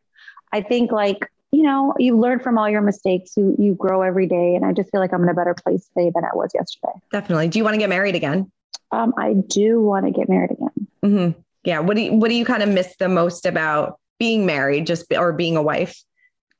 I 0.52 0.62
think 0.62 0.92
like 0.92 1.32
you 1.52 1.64
know, 1.64 1.94
you 1.98 2.18
learn 2.18 2.40
from 2.40 2.58
all 2.58 2.70
your 2.70 2.82
mistakes. 2.82 3.36
You 3.36 3.56
you 3.58 3.74
grow 3.74 4.02
every 4.02 4.28
day, 4.28 4.56
and 4.56 4.66
I 4.66 4.74
just 4.74 4.92
feel 4.92 5.02
like 5.02 5.14
I'm 5.14 5.24
in 5.24 5.30
a 5.30 5.34
better 5.34 5.56
place 5.56 5.88
today 5.88 6.12
than 6.14 6.24
I 6.24 6.36
was 6.36 6.52
yesterday. 6.54 6.94
Definitely. 7.12 7.48
Do 7.48 7.60
you 7.60 7.64
want 7.64 7.74
to 7.74 7.80
get 7.80 7.90
married 7.90 8.16
again? 8.16 8.52
Um, 8.92 9.14
I 9.18 9.34
do 9.34 9.82
want 9.82 10.06
to 10.06 10.12
get 10.12 10.30
married 10.30 10.52
again. 10.52 10.88
Mm-hmm. 11.04 11.40
Yeah. 11.64 11.80
What 11.80 11.96
do 11.96 12.04
you 12.04 12.14
What 12.14 12.30
do 12.30 12.36
you 12.36 12.46
kind 12.46 12.64
of 12.64 12.70
miss 12.70 12.96
the 12.98 13.10
most 13.10 13.46
about 13.46 14.00
being 14.20 14.46
married, 14.46 14.86
just 14.86 15.12
or 15.14 15.34
being 15.34 15.58
a 15.58 15.62
wife? 15.62 16.04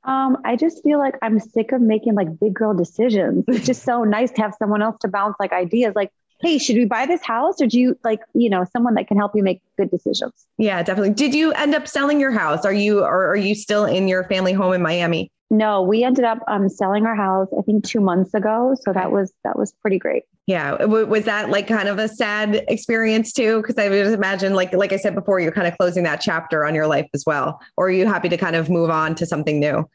Um, 0.04 0.38
I 0.44 0.56
just 0.56 0.82
feel 0.82 0.98
like 0.98 1.14
I'm 1.22 1.38
sick 1.38 1.72
of 1.72 1.80
making 1.82 2.14
like 2.14 2.40
big 2.40 2.54
girl 2.54 2.74
decisions. 2.74 3.44
It's 3.48 3.66
just 3.66 3.82
so 3.82 4.02
nice 4.02 4.30
to 4.32 4.42
have 4.42 4.54
someone 4.58 4.82
else 4.82 4.96
to 5.02 5.08
bounce 5.08 5.36
like 5.38 5.52
ideas. 5.52 5.94
Like 5.94 6.10
hey, 6.42 6.58
should 6.58 6.76
we 6.76 6.84
buy 6.84 7.06
this 7.06 7.22
house? 7.22 7.60
Or 7.60 7.66
do 7.66 7.78
you 7.78 7.98
like, 8.04 8.20
you 8.34 8.50
know, 8.50 8.64
someone 8.72 8.94
that 8.94 9.08
can 9.08 9.16
help 9.16 9.32
you 9.34 9.42
make 9.42 9.60
good 9.76 9.90
decisions? 9.90 10.32
Yeah, 10.58 10.82
definitely. 10.82 11.14
Did 11.14 11.34
you 11.34 11.52
end 11.52 11.74
up 11.74 11.86
selling 11.86 12.20
your 12.20 12.30
house? 12.30 12.64
Are 12.64 12.72
you, 12.72 13.00
or 13.00 13.28
are 13.28 13.36
you 13.36 13.54
still 13.54 13.84
in 13.84 14.08
your 14.08 14.24
family 14.24 14.52
home 14.52 14.72
in 14.72 14.82
Miami? 14.82 15.30
No, 15.52 15.82
we 15.82 16.04
ended 16.04 16.24
up 16.24 16.38
um, 16.46 16.68
selling 16.68 17.06
our 17.06 17.16
house, 17.16 17.48
I 17.58 17.62
think 17.62 17.84
two 17.84 18.00
months 18.00 18.34
ago. 18.34 18.76
So 18.82 18.92
that 18.92 19.10
was, 19.10 19.32
that 19.42 19.58
was 19.58 19.72
pretty 19.82 19.98
great. 19.98 20.22
Yeah. 20.46 20.84
Was 20.84 21.24
that 21.24 21.50
like 21.50 21.66
kind 21.66 21.88
of 21.88 21.98
a 21.98 22.08
sad 22.08 22.64
experience 22.68 23.32
too? 23.32 23.62
Cause 23.62 23.76
I 23.76 23.88
would 23.88 24.06
imagine 24.06 24.54
like, 24.54 24.72
like 24.72 24.92
I 24.92 24.96
said 24.96 25.14
before, 25.14 25.40
you're 25.40 25.52
kind 25.52 25.66
of 25.66 25.76
closing 25.76 26.04
that 26.04 26.20
chapter 26.20 26.64
on 26.64 26.74
your 26.74 26.86
life 26.86 27.08
as 27.14 27.24
well. 27.26 27.60
Or 27.76 27.86
are 27.86 27.90
you 27.90 28.06
happy 28.06 28.28
to 28.28 28.36
kind 28.36 28.56
of 28.56 28.70
move 28.70 28.90
on 28.90 29.14
to 29.16 29.26
something 29.26 29.58
new? 29.58 29.88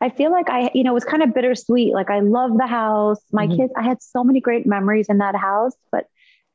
I 0.00 0.10
feel 0.10 0.30
like 0.30 0.48
I, 0.48 0.70
you 0.74 0.84
know, 0.84 0.92
it 0.92 0.94
was 0.94 1.04
kind 1.04 1.22
of 1.22 1.34
bittersweet. 1.34 1.92
Like 1.92 2.10
I 2.10 2.20
love 2.20 2.56
the 2.56 2.66
house. 2.66 3.20
My 3.32 3.46
mm-hmm. 3.46 3.56
kids, 3.56 3.72
I 3.76 3.82
had 3.82 4.02
so 4.02 4.22
many 4.22 4.40
great 4.40 4.66
memories 4.66 5.06
in 5.08 5.18
that 5.18 5.34
house, 5.34 5.74
but 5.90 6.06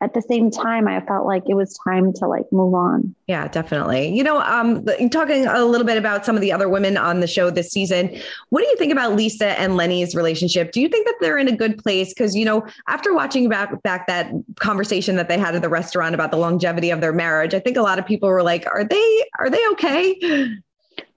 at 0.04 0.14
the 0.14 0.22
same 0.22 0.52
time, 0.52 0.86
I 0.86 1.00
felt 1.00 1.26
like 1.26 1.44
it 1.48 1.54
was 1.54 1.80
time 1.86 2.12
to 2.14 2.28
like 2.28 2.44
move 2.52 2.74
on. 2.74 3.16
Yeah, 3.28 3.48
definitely. 3.48 4.14
You 4.14 4.22
know, 4.22 4.42
um, 4.42 4.86
talking 5.10 5.46
a 5.46 5.64
little 5.64 5.88
bit 5.88 5.98
about 5.98 6.26
some 6.26 6.36
of 6.36 6.42
the 6.42 6.52
other 6.52 6.68
women 6.68 6.98
on 6.98 7.22
the 7.22 7.28
show 7.28 7.50
this 7.50 7.72
season, 7.72 8.14
what 8.50 8.62
do 8.62 8.68
you 8.68 8.76
think 8.76 8.92
about 8.92 9.16
Lisa 9.16 9.58
and 9.60 9.78
Lenny's 9.78 10.14
relationship? 10.14 10.74
Do 10.74 10.82
you 10.82 10.90
think 10.90 11.06
that 11.06 11.16
they're 11.22 11.38
in 11.38 11.48
a 11.48 11.56
good 11.56 11.78
place? 11.78 12.10
Because 12.10 12.36
you 12.36 12.44
know, 12.44 12.66
after 12.90 13.14
watching 13.14 13.48
back 13.48 13.82
back 13.82 14.08
that 14.08 14.30
conversation 14.60 15.16
that 15.16 15.30
they 15.30 15.38
had 15.38 15.56
at 15.56 15.62
the 15.62 15.70
restaurant 15.70 16.14
about 16.14 16.32
the 16.32 16.38
longevity 16.38 16.90
of 16.90 17.00
their 17.00 17.14
marriage, 17.14 17.54
I 17.54 17.62
think 17.62 17.78
a 17.78 17.82
lot 17.82 17.98
of 17.98 18.06
people 18.06 18.28
were 18.28 18.44
like, 18.44 18.68
"Are 18.68 18.84
they? 18.84 19.26
Are 19.40 19.50
they 19.50 19.66
okay?" 19.70 20.54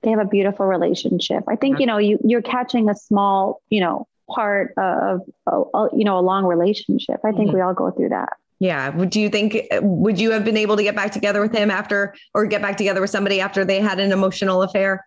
They 0.07 0.13
have 0.13 0.21
a 0.21 0.25
beautiful 0.25 0.65
relationship. 0.67 1.43
I 1.49 1.57
think, 1.57 1.81
you 1.81 1.87
know, 1.87 1.99
you, 1.99 2.17
you're 2.25 2.41
catching 2.41 2.89
a 2.89 2.95
small, 2.95 3.61
you 3.71 3.81
know, 3.81 4.07
part 4.31 4.73
of, 4.77 5.23
a, 5.49 5.89
you 5.93 6.05
know, 6.05 6.17
a 6.17 6.23
long 6.23 6.45
relationship. 6.45 7.21
I 7.25 7.33
think 7.33 7.49
mm-hmm. 7.49 7.57
we 7.57 7.61
all 7.61 7.75
go 7.75 7.91
through 7.91 8.11
that. 8.11 8.35
Yeah. 8.61 8.91
Would 8.91 9.17
you 9.17 9.29
think, 9.29 9.67
would 9.83 10.21
you 10.21 10.31
have 10.31 10.45
been 10.45 10.57
able 10.57 10.77
to 10.77 10.85
get 10.85 10.95
back 10.95 11.11
together 11.11 11.41
with 11.41 11.53
him 11.53 11.73
after, 11.73 12.15
or 12.35 12.47
get 12.47 12.63
back 12.63 12.77
together 12.77 13.01
with 13.01 13.11
somebody 13.11 13.41
after 13.41 13.65
they 13.65 13.81
had 13.81 13.99
an 13.99 14.13
emotional 14.13 14.63
affair? 14.63 15.05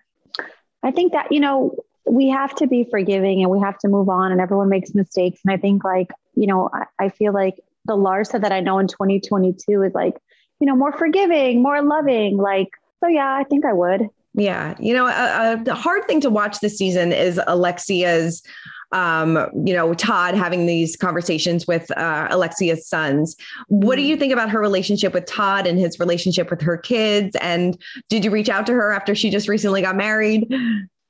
I 0.84 0.92
think 0.92 1.14
that, 1.14 1.32
you 1.32 1.40
know, 1.40 1.76
we 2.06 2.28
have 2.28 2.54
to 2.56 2.68
be 2.68 2.86
forgiving 2.92 3.42
and 3.42 3.50
we 3.50 3.62
have 3.62 3.78
to 3.80 3.88
move 3.88 4.10
on 4.10 4.34
and 4.34 4.42
everyone 4.42 4.68
makes 4.68 4.94
mistakes. 4.94 5.40
And 5.46 5.54
I 5.54 5.58
think 5.58 5.86
like, 5.86 6.10
you 6.36 6.46
know, 6.46 6.70
I, 6.74 7.06
I 7.06 7.10
feel 7.10 7.34
like 7.34 7.56
the 7.86 7.96
Larsa 7.96 8.42
that 8.42 8.52
I 8.52 8.60
know 8.60 8.80
in 8.80 8.88
2022 8.88 9.82
is 9.82 9.94
like, 9.94 10.18
you 10.60 10.68
know, 10.68 10.76
more 10.76 10.92
forgiving, 10.92 11.64
more 11.64 11.82
loving. 11.82 12.36
Like, 12.36 12.68
so 13.00 13.08
yeah, 13.08 13.34
I 13.34 13.46
think 13.46 13.64
I 13.64 13.72
would. 13.72 14.10
Yeah. 14.34 14.76
You 14.80 14.94
know, 14.94 15.08
a, 15.08 15.62
a 15.66 15.74
hard 15.74 16.06
thing 16.06 16.22
to 16.22 16.30
watch 16.30 16.60
this 16.60 16.78
season 16.78 17.12
is 17.12 17.40
Alexia's 17.48 18.44
um, 18.92 19.38
you 19.66 19.74
know, 19.74 19.94
Todd 19.94 20.36
having 20.36 20.66
these 20.66 20.96
conversations 20.96 21.68
with 21.68 21.92
uh, 21.92 22.28
Alexia's 22.32 22.88
sons. 22.88 23.36
What 23.68 23.98
do 23.98 24.02
you 24.02 24.18
think 24.18 24.34
about 24.34 24.50
her 24.50 24.60
relationship 24.60 25.14
with 25.14 25.26
Todd 25.26 25.68
and 25.68 25.78
his 25.78 26.00
relationship 26.00 26.50
with 26.50 26.62
her 26.62 26.78
kids? 26.78 27.36
And 27.40 27.80
did 28.10 28.26
you 28.26 28.32
reach 28.32 28.50
out 28.50 28.66
to 28.68 28.74
her 28.74 28.92
after 28.92 29.14
she 29.14 29.30
just 29.30 29.48
recently 29.48 29.82
got 29.82 29.96
married? 29.96 30.52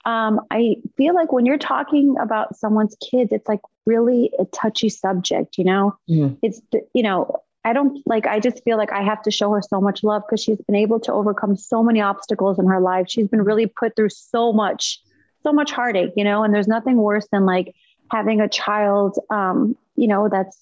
Um, 0.05 0.41
I 0.51 0.75
feel 0.97 1.13
like 1.13 1.31
when 1.31 1.45
you're 1.45 1.57
talking 1.57 2.15
about 2.21 2.55
someone's 2.55 2.95
kids, 2.99 3.31
it's 3.31 3.47
like 3.47 3.61
really 3.85 4.31
a 4.39 4.45
touchy 4.45 4.89
subject, 4.89 5.57
you 5.57 5.63
know? 5.63 5.95
Mm-hmm. 6.09 6.35
It's, 6.41 6.61
you 6.93 7.03
know, 7.03 7.43
I 7.69 7.73
don't 7.73 8.01
like, 8.07 8.25
I 8.25 8.39
just 8.39 8.63
feel 8.63 8.77
like 8.77 8.91
I 8.91 9.03
have 9.03 9.21
to 9.23 9.31
show 9.31 9.51
her 9.53 9.61
so 9.61 9.79
much 9.79 10.03
love 10.03 10.23
because 10.25 10.41
she's 10.41 10.57
been 10.57 10.75
able 10.75 10.99
to 11.01 11.13
overcome 11.13 11.55
so 11.55 11.83
many 11.83 12.01
obstacles 12.01 12.57
in 12.57 12.65
her 12.65 12.79
life. 12.79 13.05
She's 13.07 13.27
been 13.27 13.43
really 13.43 13.67
put 13.67 13.95
through 13.95 14.09
so 14.09 14.51
much, 14.51 14.99
so 15.43 15.53
much 15.53 15.71
heartache, 15.71 16.13
you 16.15 16.23
know, 16.23 16.43
and 16.43 16.51
there's 16.51 16.67
nothing 16.67 16.97
worse 16.97 17.27
than 17.31 17.45
like 17.45 17.75
having 18.11 18.41
a 18.41 18.49
child, 18.49 19.19
um, 19.29 19.77
you 19.95 20.07
know, 20.07 20.29
that's 20.29 20.57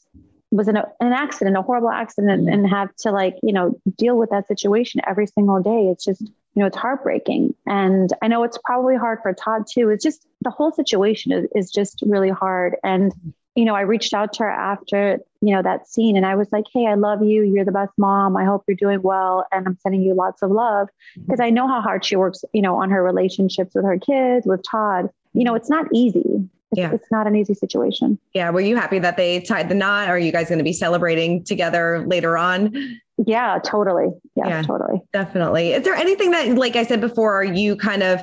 was 0.51 0.67
in 0.67 0.75
a, 0.75 0.85
an 0.99 1.13
accident, 1.13 1.57
a 1.57 1.61
horrible 1.61 1.89
accident, 1.89 2.49
and 2.49 2.69
have 2.69 2.93
to 2.97 3.11
like, 3.11 3.35
you 3.41 3.53
know, 3.53 3.79
deal 3.97 4.17
with 4.17 4.29
that 4.29 4.47
situation 4.47 4.99
every 5.07 5.27
single 5.27 5.61
day. 5.61 5.89
It's 5.91 6.03
just, 6.03 6.21
you 6.21 6.31
know, 6.55 6.65
it's 6.65 6.77
heartbreaking. 6.77 7.53
And 7.65 8.11
I 8.21 8.27
know 8.27 8.43
it's 8.43 8.57
probably 8.63 8.97
hard 8.97 9.19
for 9.21 9.33
Todd 9.33 9.65
too. 9.69 9.89
It's 9.89 10.03
just 10.03 10.25
the 10.41 10.49
whole 10.49 10.71
situation 10.71 11.31
is, 11.31 11.47
is 11.55 11.71
just 11.71 12.01
really 12.05 12.29
hard. 12.29 12.75
And 12.83 13.13
you 13.57 13.65
know, 13.65 13.73
I 13.73 13.81
reached 13.81 14.13
out 14.13 14.33
to 14.33 14.43
her 14.43 14.49
after, 14.51 15.17
you 15.41 15.51
know, 15.51 15.63
that 15.63 15.87
scene 15.87 16.15
and 16.15 16.27
I 16.27 16.35
was 16.35 16.47
like, 16.51 16.65
Hey, 16.71 16.85
I 16.85 16.93
love 16.93 17.23
you. 17.23 17.41
You're 17.41 17.65
the 17.65 17.71
best 17.71 17.91
mom. 17.97 18.37
I 18.37 18.45
hope 18.45 18.63
you're 18.67 18.77
doing 18.77 19.01
well. 19.01 19.47
And 19.51 19.67
I'm 19.67 19.79
sending 19.81 20.03
you 20.03 20.13
lots 20.13 20.43
of 20.43 20.51
love 20.51 20.89
mm-hmm. 20.89 21.21
because 21.23 21.39
I 21.39 21.49
know 21.49 21.67
how 21.67 21.81
hard 21.81 22.05
she 22.05 22.15
works, 22.15 22.45
you 22.53 22.61
know, 22.61 22.75
on 22.75 22.91
her 22.91 23.01
relationships 23.03 23.73
with 23.73 23.83
her 23.83 23.97
kids, 23.97 24.45
with 24.45 24.61
Todd. 24.61 25.09
You 25.33 25.43
know, 25.43 25.55
it's 25.55 25.71
not 25.71 25.87
easy. 25.91 26.23
It's, 26.71 26.79
yeah. 26.79 26.91
it's 26.93 27.09
not 27.09 27.25
an 27.25 27.35
easy 27.35 27.55
situation. 27.55 28.19
Yeah. 28.35 28.51
Were 28.51 28.61
you 28.61 28.75
happy 28.75 28.99
that 28.99 29.17
they 29.17 29.39
tied 29.39 29.69
the 29.69 29.75
knot? 29.75 30.07
Are 30.07 30.19
you 30.19 30.31
guys 30.31 30.49
going 30.49 30.59
to 30.59 30.63
be 30.63 30.73
celebrating 30.73 31.43
together 31.43 32.05
later 32.05 32.37
on? 32.37 32.99
Yeah, 33.25 33.57
totally. 33.63 34.09
Yeah, 34.35 34.49
yeah, 34.49 34.61
totally. 34.61 35.01
Definitely. 35.13 35.73
Is 35.73 35.83
there 35.83 35.95
anything 35.95 36.29
that, 36.29 36.49
like 36.49 36.75
I 36.75 36.83
said 36.83 37.01
before, 37.01 37.33
are 37.33 37.43
you 37.43 37.75
kind 37.75 38.03
of 38.03 38.21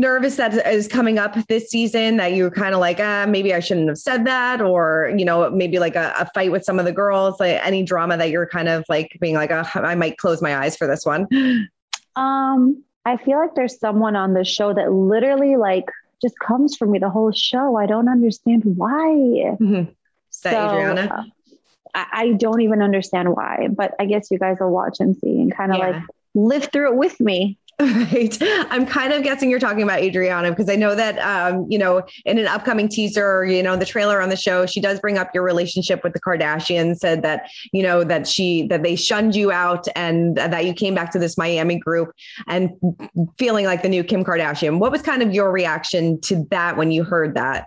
nervous 0.00 0.36
that 0.36 0.54
is 0.66 0.88
coming 0.88 1.18
up 1.18 1.34
this 1.48 1.70
season 1.70 2.16
that 2.16 2.34
you're 2.34 2.50
kind 2.50 2.74
of 2.74 2.80
like, 2.80 2.98
ah, 3.00 3.26
maybe 3.28 3.54
I 3.54 3.60
shouldn't 3.60 3.88
have 3.88 3.98
said 3.98 4.24
that, 4.26 4.60
or 4.60 5.12
you 5.16 5.24
know, 5.24 5.50
maybe 5.50 5.78
like 5.78 5.96
a, 5.96 6.14
a 6.18 6.30
fight 6.34 6.52
with 6.52 6.64
some 6.64 6.78
of 6.78 6.84
the 6.84 6.92
girls, 6.92 7.40
like 7.40 7.60
any 7.64 7.82
drama 7.82 8.16
that 8.16 8.30
you're 8.30 8.46
kind 8.46 8.68
of 8.68 8.84
like 8.88 9.16
being 9.20 9.34
like, 9.34 9.50
oh, 9.50 9.64
I 9.74 9.94
might 9.94 10.18
close 10.18 10.40
my 10.42 10.56
eyes 10.56 10.76
for 10.76 10.86
this 10.86 11.04
one. 11.04 11.26
Um, 12.16 12.82
I 13.04 13.18
feel 13.18 13.38
like 13.38 13.54
there's 13.54 13.78
someone 13.78 14.16
on 14.16 14.32
the 14.32 14.42
show 14.42 14.72
that 14.72 14.90
literally 14.90 15.56
like 15.56 15.84
just 16.22 16.38
comes 16.38 16.76
for 16.76 16.86
me 16.86 16.98
the 16.98 17.10
whole 17.10 17.30
show. 17.30 17.76
I 17.76 17.84
don't 17.84 18.08
understand 18.08 18.62
why. 18.64 19.56
Mm-hmm. 19.60 19.92
So, 20.30 20.48
Adriana? 20.48 21.08
Uh, 21.14 21.24
I, 21.94 22.06
I, 22.12 22.32
don't 22.32 22.62
even 22.62 22.82
understand 22.82 23.34
why, 23.34 23.68
but 23.70 23.94
I 23.98 24.06
guess 24.06 24.30
you 24.30 24.38
guys 24.38 24.56
will 24.60 24.70
watch 24.70 24.96
and 25.00 25.16
see 25.16 25.40
and 25.40 25.54
kind 25.54 25.72
of 25.72 25.78
yeah. 25.78 25.88
like 25.88 26.02
live 26.34 26.68
through 26.72 26.92
it 26.92 26.96
with 26.96 27.20
me. 27.20 27.58
Right. 27.86 28.36
I'm 28.70 28.86
kind 28.86 29.12
of 29.12 29.22
guessing 29.22 29.50
you're 29.50 29.58
talking 29.58 29.82
about 29.82 30.00
Adriana 30.00 30.50
because 30.50 30.70
I 30.70 30.76
know 30.76 30.94
that, 30.94 31.18
um, 31.18 31.66
you 31.68 31.78
know, 31.78 32.02
in 32.24 32.38
an 32.38 32.46
upcoming 32.46 32.88
teaser, 32.88 33.44
you 33.44 33.62
know, 33.62 33.76
the 33.76 33.84
trailer 33.84 34.22
on 34.22 34.30
the 34.30 34.36
show, 34.36 34.64
she 34.64 34.80
does 34.80 34.98
bring 34.98 35.18
up 35.18 35.30
your 35.34 35.42
relationship 35.42 36.02
with 36.02 36.14
the 36.14 36.20
Kardashians, 36.20 36.96
said 36.96 37.22
that, 37.22 37.50
you 37.72 37.82
know, 37.82 38.02
that 38.02 38.26
she, 38.26 38.66
that 38.68 38.82
they 38.82 38.96
shunned 38.96 39.34
you 39.34 39.52
out 39.52 39.86
and 39.94 40.36
that 40.36 40.64
you 40.64 40.72
came 40.72 40.94
back 40.94 41.10
to 41.12 41.18
this 41.18 41.36
Miami 41.36 41.78
group 41.78 42.12
and 42.46 42.70
feeling 43.38 43.66
like 43.66 43.82
the 43.82 43.90
new 43.90 44.02
Kim 44.02 44.24
Kardashian. 44.24 44.78
What 44.78 44.90
was 44.90 45.02
kind 45.02 45.22
of 45.22 45.34
your 45.34 45.52
reaction 45.52 46.18
to 46.22 46.46
that 46.50 46.78
when 46.78 46.90
you 46.90 47.04
heard 47.04 47.34
that? 47.34 47.66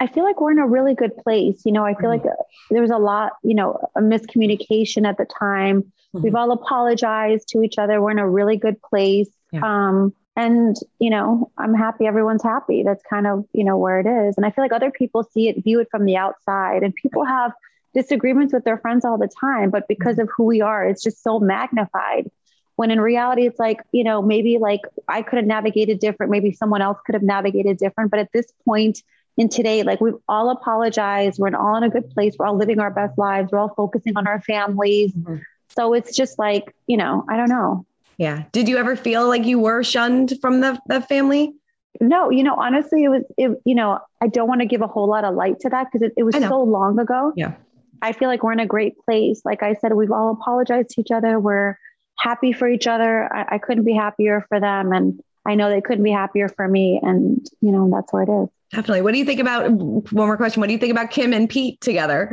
I 0.00 0.08
feel 0.08 0.24
like 0.24 0.40
we're 0.40 0.52
in 0.52 0.58
a 0.58 0.68
really 0.68 0.94
good 0.94 1.16
place. 1.16 1.62
You 1.64 1.72
know, 1.72 1.84
I 1.84 1.94
feel 1.94 2.10
mm-hmm. 2.10 2.26
like 2.26 2.36
there 2.70 2.82
was 2.82 2.90
a 2.90 2.98
lot, 2.98 3.32
you 3.42 3.54
know, 3.54 3.78
a 3.96 4.00
miscommunication 4.00 5.06
at 5.06 5.16
the 5.16 5.26
time. 5.26 5.82
Mm-hmm. 5.82 6.22
We've 6.22 6.34
all 6.34 6.52
apologized 6.52 7.48
to 7.48 7.62
each 7.62 7.78
other. 7.78 8.00
We're 8.00 8.12
in 8.12 8.18
a 8.18 8.28
really 8.28 8.56
good 8.56 8.80
place. 8.82 9.28
Yeah. 9.52 9.60
Um, 9.62 10.14
and 10.36 10.76
you 10.98 11.10
know, 11.10 11.50
I'm 11.58 11.74
happy 11.74 12.06
everyone's 12.06 12.42
happy. 12.42 12.82
That's 12.84 13.02
kind 13.08 13.26
of, 13.26 13.44
you 13.52 13.64
know, 13.64 13.76
where 13.76 13.98
it 14.00 14.06
is. 14.06 14.36
And 14.36 14.46
I 14.46 14.50
feel 14.50 14.64
like 14.64 14.72
other 14.72 14.90
people 14.90 15.24
see 15.24 15.48
it, 15.48 15.62
view 15.64 15.80
it 15.80 15.88
from 15.90 16.04
the 16.04 16.16
outside, 16.16 16.82
and 16.82 16.94
people 16.94 17.24
have 17.24 17.52
disagreements 17.94 18.52
with 18.52 18.64
their 18.64 18.78
friends 18.78 19.04
all 19.04 19.18
the 19.18 19.28
time, 19.40 19.70
but 19.70 19.88
because 19.88 20.14
mm-hmm. 20.14 20.22
of 20.22 20.30
who 20.36 20.44
we 20.44 20.60
are, 20.60 20.86
it's 20.86 21.02
just 21.02 21.22
so 21.22 21.40
magnified. 21.40 22.30
When 22.76 22.92
in 22.92 23.00
reality, 23.00 23.44
it's 23.46 23.58
like, 23.58 23.80
you 23.90 24.04
know, 24.04 24.22
maybe 24.22 24.58
like 24.58 24.82
I 25.08 25.22
could 25.22 25.38
have 25.38 25.46
navigated 25.46 25.98
different, 25.98 26.30
maybe 26.30 26.52
someone 26.52 26.80
else 26.80 26.98
could 27.04 27.16
have 27.16 27.24
navigated 27.24 27.76
different. 27.78 28.12
But 28.12 28.20
at 28.20 28.30
this 28.32 28.52
point 28.64 29.02
in 29.36 29.48
today, 29.48 29.82
like 29.82 30.00
we've 30.00 30.14
all 30.28 30.50
apologized. 30.50 31.40
We're 31.40 31.56
all 31.56 31.76
in 31.76 31.82
a 31.82 31.90
good 31.90 32.10
place. 32.10 32.36
We're 32.38 32.46
all 32.46 32.56
living 32.56 32.78
our 32.78 32.90
best 32.90 33.18
lives. 33.18 33.50
We're 33.50 33.58
all 33.58 33.74
focusing 33.74 34.16
on 34.16 34.28
our 34.28 34.40
families. 34.40 35.12
Mm-hmm. 35.12 35.38
So 35.70 35.94
it's 35.94 36.16
just 36.16 36.38
like, 36.38 36.74
you 36.86 36.96
know, 36.96 37.24
I 37.28 37.36
don't 37.36 37.48
know. 37.48 37.84
Yeah. 38.18 38.44
Did 38.52 38.68
you 38.68 38.76
ever 38.76 38.96
feel 38.96 39.26
like 39.28 39.46
you 39.46 39.58
were 39.58 39.82
shunned 39.82 40.34
from 40.40 40.60
the, 40.60 40.78
the 40.86 41.00
family? 41.00 41.54
No, 42.00 42.30
you 42.30 42.42
know, 42.42 42.54
honestly, 42.54 43.04
it 43.04 43.08
was, 43.08 43.22
it, 43.36 43.50
you 43.64 43.74
know, 43.74 43.98
I 44.20 44.26
don't 44.28 44.46
want 44.46 44.60
to 44.60 44.66
give 44.66 44.82
a 44.82 44.86
whole 44.86 45.08
lot 45.08 45.24
of 45.24 45.34
light 45.34 45.60
to 45.60 45.68
that 45.70 45.88
because 45.90 46.06
it, 46.06 46.12
it 46.16 46.24
was 46.24 46.34
so 46.36 46.62
long 46.62 46.98
ago. 46.98 47.32
Yeah. 47.36 47.54
I 48.02 48.12
feel 48.12 48.28
like 48.28 48.42
we're 48.42 48.52
in 48.52 48.60
a 48.60 48.66
great 48.66 48.94
place. 48.98 49.42
Like 49.44 49.62
I 49.62 49.74
said, 49.74 49.92
we've 49.94 50.12
all 50.12 50.32
apologized 50.32 50.90
to 50.90 51.00
each 51.00 51.10
other. 51.10 51.40
We're 51.40 51.76
happy 52.18 52.52
for 52.52 52.68
each 52.68 52.86
other. 52.86 53.32
I, 53.34 53.54
I 53.54 53.58
couldn't 53.58 53.84
be 53.84 53.94
happier 53.94 54.44
for 54.48 54.60
them. 54.60 54.92
And 54.92 55.20
I 55.46 55.54
know 55.54 55.70
they 55.70 55.80
couldn't 55.80 56.04
be 56.04 56.12
happier 56.12 56.48
for 56.48 56.68
me. 56.68 57.00
And, 57.02 57.44
you 57.60 57.72
know, 57.72 57.90
that's 57.92 58.12
where 58.12 58.24
it 58.24 58.28
is. 58.28 58.48
Definitely. 58.72 59.02
What 59.02 59.12
do 59.12 59.18
you 59.18 59.24
think 59.24 59.40
about 59.40 59.70
one 59.70 60.04
more 60.12 60.36
question? 60.36 60.60
What 60.60 60.66
do 60.66 60.72
you 60.72 60.78
think 60.78 60.92
about 60.92 61.10
Kim 61.10 61.32
and 61.32 61.48
Pete 61.48 61.80
together? 61.80 62.30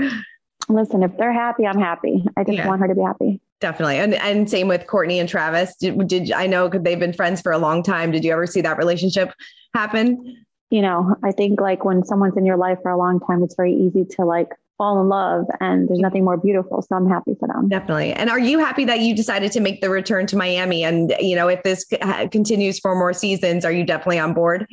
Listen, 0.67 1.01
if 1.01 1.15
they're 1.17 1.33
happy, 1.33 1.65
I'm 1.65 1.79
happy. 1.79 2.25
I 2.35 2.43
just 2.43 2.57
yeah. 2.57 2.67
want 2.67 2.81
her 2.81 2.87
to 2.87 2.95
be 2.95 3.01
happy. 3.01 3.39
Definitely. 3.61 3.97
And 3.97 4.13
and 4.15 4.49
same 4.49 4.67
with 4.67 4.85
Kourtney 4.85 5.19
and 5.19 5.29
Travis. 5.29 5.75
Did, 5.77 6.07
did 6.07 6.31
I 6.31 6.45
know 6.45 6.67
they've 6.67 6.99
been 6.99 7.13
friends 7.13 7.41
for 7.41 7.51
a 7.51 7.57
long 7.57 7.83
time. 7.83 8.11
Did 8.11 8.23
you 8.23 8.31
ever 8.31 8.45
see 8.45 8.61
that 8.61 8.77
relationship 8.77 9.33
happen? 9.73 10.45
You 10.69 10.81
know, 10.81 11.15
I 11.23 11.31
think 11.31 11.61
like 11.61 11.85
when 11.85 12.03
someone's 12.03 12.35
in 12.35 12.45
your 12.45 12.57
life 12.57 12.79
for 12.81 12.91
a 12.91 12.97
long 12.97 13.19
time, 13.19 13.43
it's 13.43 13.55
very 13.55 13.73
easy 13.73 14.03
to 14.17 14.25
like 14.25 14.49
fall 14.77 14.99
in 15.01 15.07
love 15.07 15.45
and 15.61 15.87
there's 15.87 15.99
nothing 15.99 16.25
more 16.25 16.37
beautiful. 16.37 16.81
So 16.81 16.95
I'm 16.95 17.07
happy 17.07 17.35
for 17.39 17.47
them. 17.47 17.69
Definitely. 17.69 18.11
And 18.13 18.29
are 18.29 18.39
you 18.39 18.59
happy 18.59 18.83
that 18.85 18.99
you 18.99 19.15
decided 19.15 19.51
to 19.53 19.61
make 19.61 19.79
the 19.79 19.89
return 19.89 20.27
to 20.27 20.35
Miami? 20.35 20.83
And, 20.83 21.13
you 21.19 21.35
know, 21.35 21.47
if 21.47 21.63
this 21.63 21.85
continues 22.31 22.79
for 22.79 22.93
more 22.95 23.13
seasons, 23.13 23.63
are 23.63 23.71
you 23.71 23.85
definitely 23.85 24.19
on 24.19 24.33
board? 24.33 24.67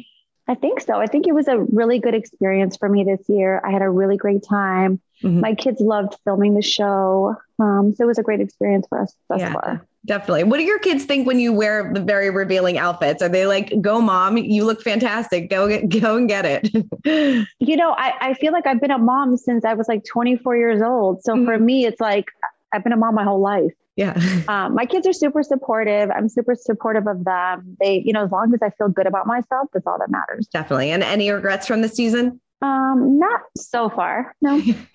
I 0.49 0.57
think 0.57 0.81
so. 0.81 0.95
I 0.95 1.07
think 1.07 1.29
it 1.29 1.35
was 1.35 1.47
a 1.47 1.59
really 1.59 2.01
good 2.01 2.15
experience 2.15 2.77
for 2.77 2.89
me 2.89 3.05
this 3.05 3.21
year. 3.29 3.63
I 3.65 3.71
had 3.71 3.83
a 3.83 3.89
really 3.89 4.17
great 4.17 4.43
time. 4.43 5.01
Mm-hmm. 5.23 5.41
My 5.41 5.55
kids 5.55 5.81
loved 5.81 6.17
filming 6.25 6.55
the 6.55 6.63
show. 6.63 7.37
Um, 7.59 7.95
so 7.95 8.05
it 8.05 8.07
was 8.07 8.19
a 8.19 8.23
great 8.23 8.41
experience 8.41 8.87
for 8.89 9.01
us 9.01 9.15
thus 9.29 9.41
yeah, 9.41 9.53
far. 9.53 9.87
Definitely. 10.05 10.45
What 10.45 10.57
do 10.57 10.65
your 10.65 10.81
kids 10.81 11.05
think 11.05 11.27
when 11.27 11.39
you 11.39 11.53
wear 11.53 11.93
the 11.93 12.01
very 12.01 12.29
revealing 12.31 12.77
outfits? 12.77 13.23
Are 13.23 13.29
they 13.29 13.47
like, 13.47 13.73
go 13.81 14.01
mom, 14.01 14.37
you 14.37 14.65
look 14.65 14.83
fantastic. 14.83 15.49
Go 15.49 15.69
get, 15.69 15.89
go 16.01 16.17
and 16.17 16.29
get 16.29 16.45
it. 16.45 16.69
you 17.61 17.77
know, 17.77 17.93
I, 17.93 18.13
I 18.21 18.35
feel 18.35 18.53
like 18.53 18.67
I've 18.67 18.81
been 18.81 18.91
a 18.91 18.99
mom 18.99 19.37
since 19.37 19.65
I 19.65 19.75
was 19.75 19.87
like 19.89 20.05
24 20.05 20.57
years 20.57 20.83
old. 20.83 21.23
So 21.23 21.35
mm-hmm. 21.35 21.45
for 21.45 21.59
me, 21.59 21.87
it's 21.87 22.01
like, 22.01 22.27
I've 22.73 22.83
been 22.83 22.93
a 22.93 22.97
mom 22.97 23.15
my 23.15 23.25
whole 23.25 23.41
life. 23.41 23.73
Yeah. 23.97 24.19
Um, 24.49 24.75
my 24.75 24.87
kids 24.87 25.07
are 25.07 25.13
super 25.13 25.43
supportive. 25.43 26.11
I'm 26.11 26.29
super 26.29 26.55
supportive 26.55 27.07
of 27.07 27.25
them. 27.25 27.77
They, 27.81 28.03
you 28.05 28.13
know, 28.13 28.25
as 28.25 28.31
long 28.31 28.53
as 28.53 28.61
I 28.61 28.71
feel 28.71 28.89
good 28.89 29.07
about 29.07 29.27
myself, 29.27 29.69
that's 29.73 29.87
all 29.87 29.99
that 29.99 30.11
matters. 30.11 30.49
Definitely. 30.49 30.91
And 30.91 31.03
any 31.03 31.31
regrets 31.31 31.67
from 31.67 31.81
the 31.81 31.89
season? 31.89 32.41
Um, 32.63 33.19
not 33.19 33.41
so 33.57 33.91
far. 33.91 34.37
No. 34.41 34.63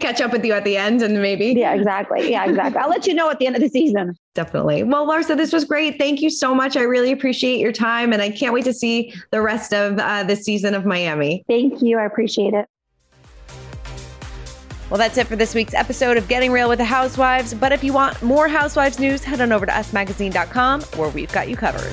Catch 0.00 0.20
up 0.20 0.32
with 0.32 0.44
you 0.44 0.52
at 0.52 0.64
the 0.64 0.76
end 0.76 1.00
and 1.00 1.20
maybe. 1.22 1.46
Yeah, 1.46 1.72
exactly. 1.72 2.30
Yeah, 2.30 2.44
exactly. 2.48 2.78
I'll 2.78 2.90
let 2.90 3.06
you 3.06 3.14
know 3.14 3.30
at 3.30 3.38
the 3.38 3.46
end 3.46 3.56
of 3.56 3.62
the 3.62 3.70
season. 3.70 4.14
Definitely. 4.34 4.82
Well, 4.82 5.06
Larsa, 5.08 5.34
this 5.34 5.52
was 5.52 5.64
great. 5.64 5.96
Thank 5.98 6.20
you 6.20 6.28
so 6.28 6.54
much. 6.54 6.76
I 6.76 6.82
really 6.82 7.10
appreciate 7.10 7.58
your 7.58 7.72
time 7.72 8.12
and 8.12 8.20
I 8.20 8.30
can't 8.30 8.52
wait 8.52 8.64
to 8.66 8.74
see 8.74 9.14
the 9.30 9.40
rest 9.40 9.72
of 9.72 9.98
uh, 9.98 10.24
the 10.24 10.36
season 10.36 10.74
of 10.74 10.84
Miami. 10.84 11.42
Thank 11.48 11.80
you. 11.80 11.98
I 11.98 12.04
appreciate 12.04 12.52
it. 12.52 12.68
Well, 14.90 14.98
that's 14.98 15.16
it 15.16 15.26
for 15.26 15.36
this 15.36 15.54
week's 15.54 15.72
episode 15.72 16.18
of 16.18 16.28
Getting 16.28 16.52
Real 16.52 16.68
with 16.68 16.78
the 16.78 16.84
Housewives. 16.84 17.54
But 17.54 17.72
if 17.72 17.82
you 17.82 17.94
want 17.94 18.22
more 18.22 18.46
Housewives 18.46 18.98
news, 18.98 19.24
head 19.24 19.40
on 19.40 19.52
over 19.52 19.64
to 19.64 19.72
usmagazine.com 19.72 20.82
where 20.82 21.08
we've 21.08 21.32
got 21.32 21.48
you 21.48 21.56
covered. 21.56 21.92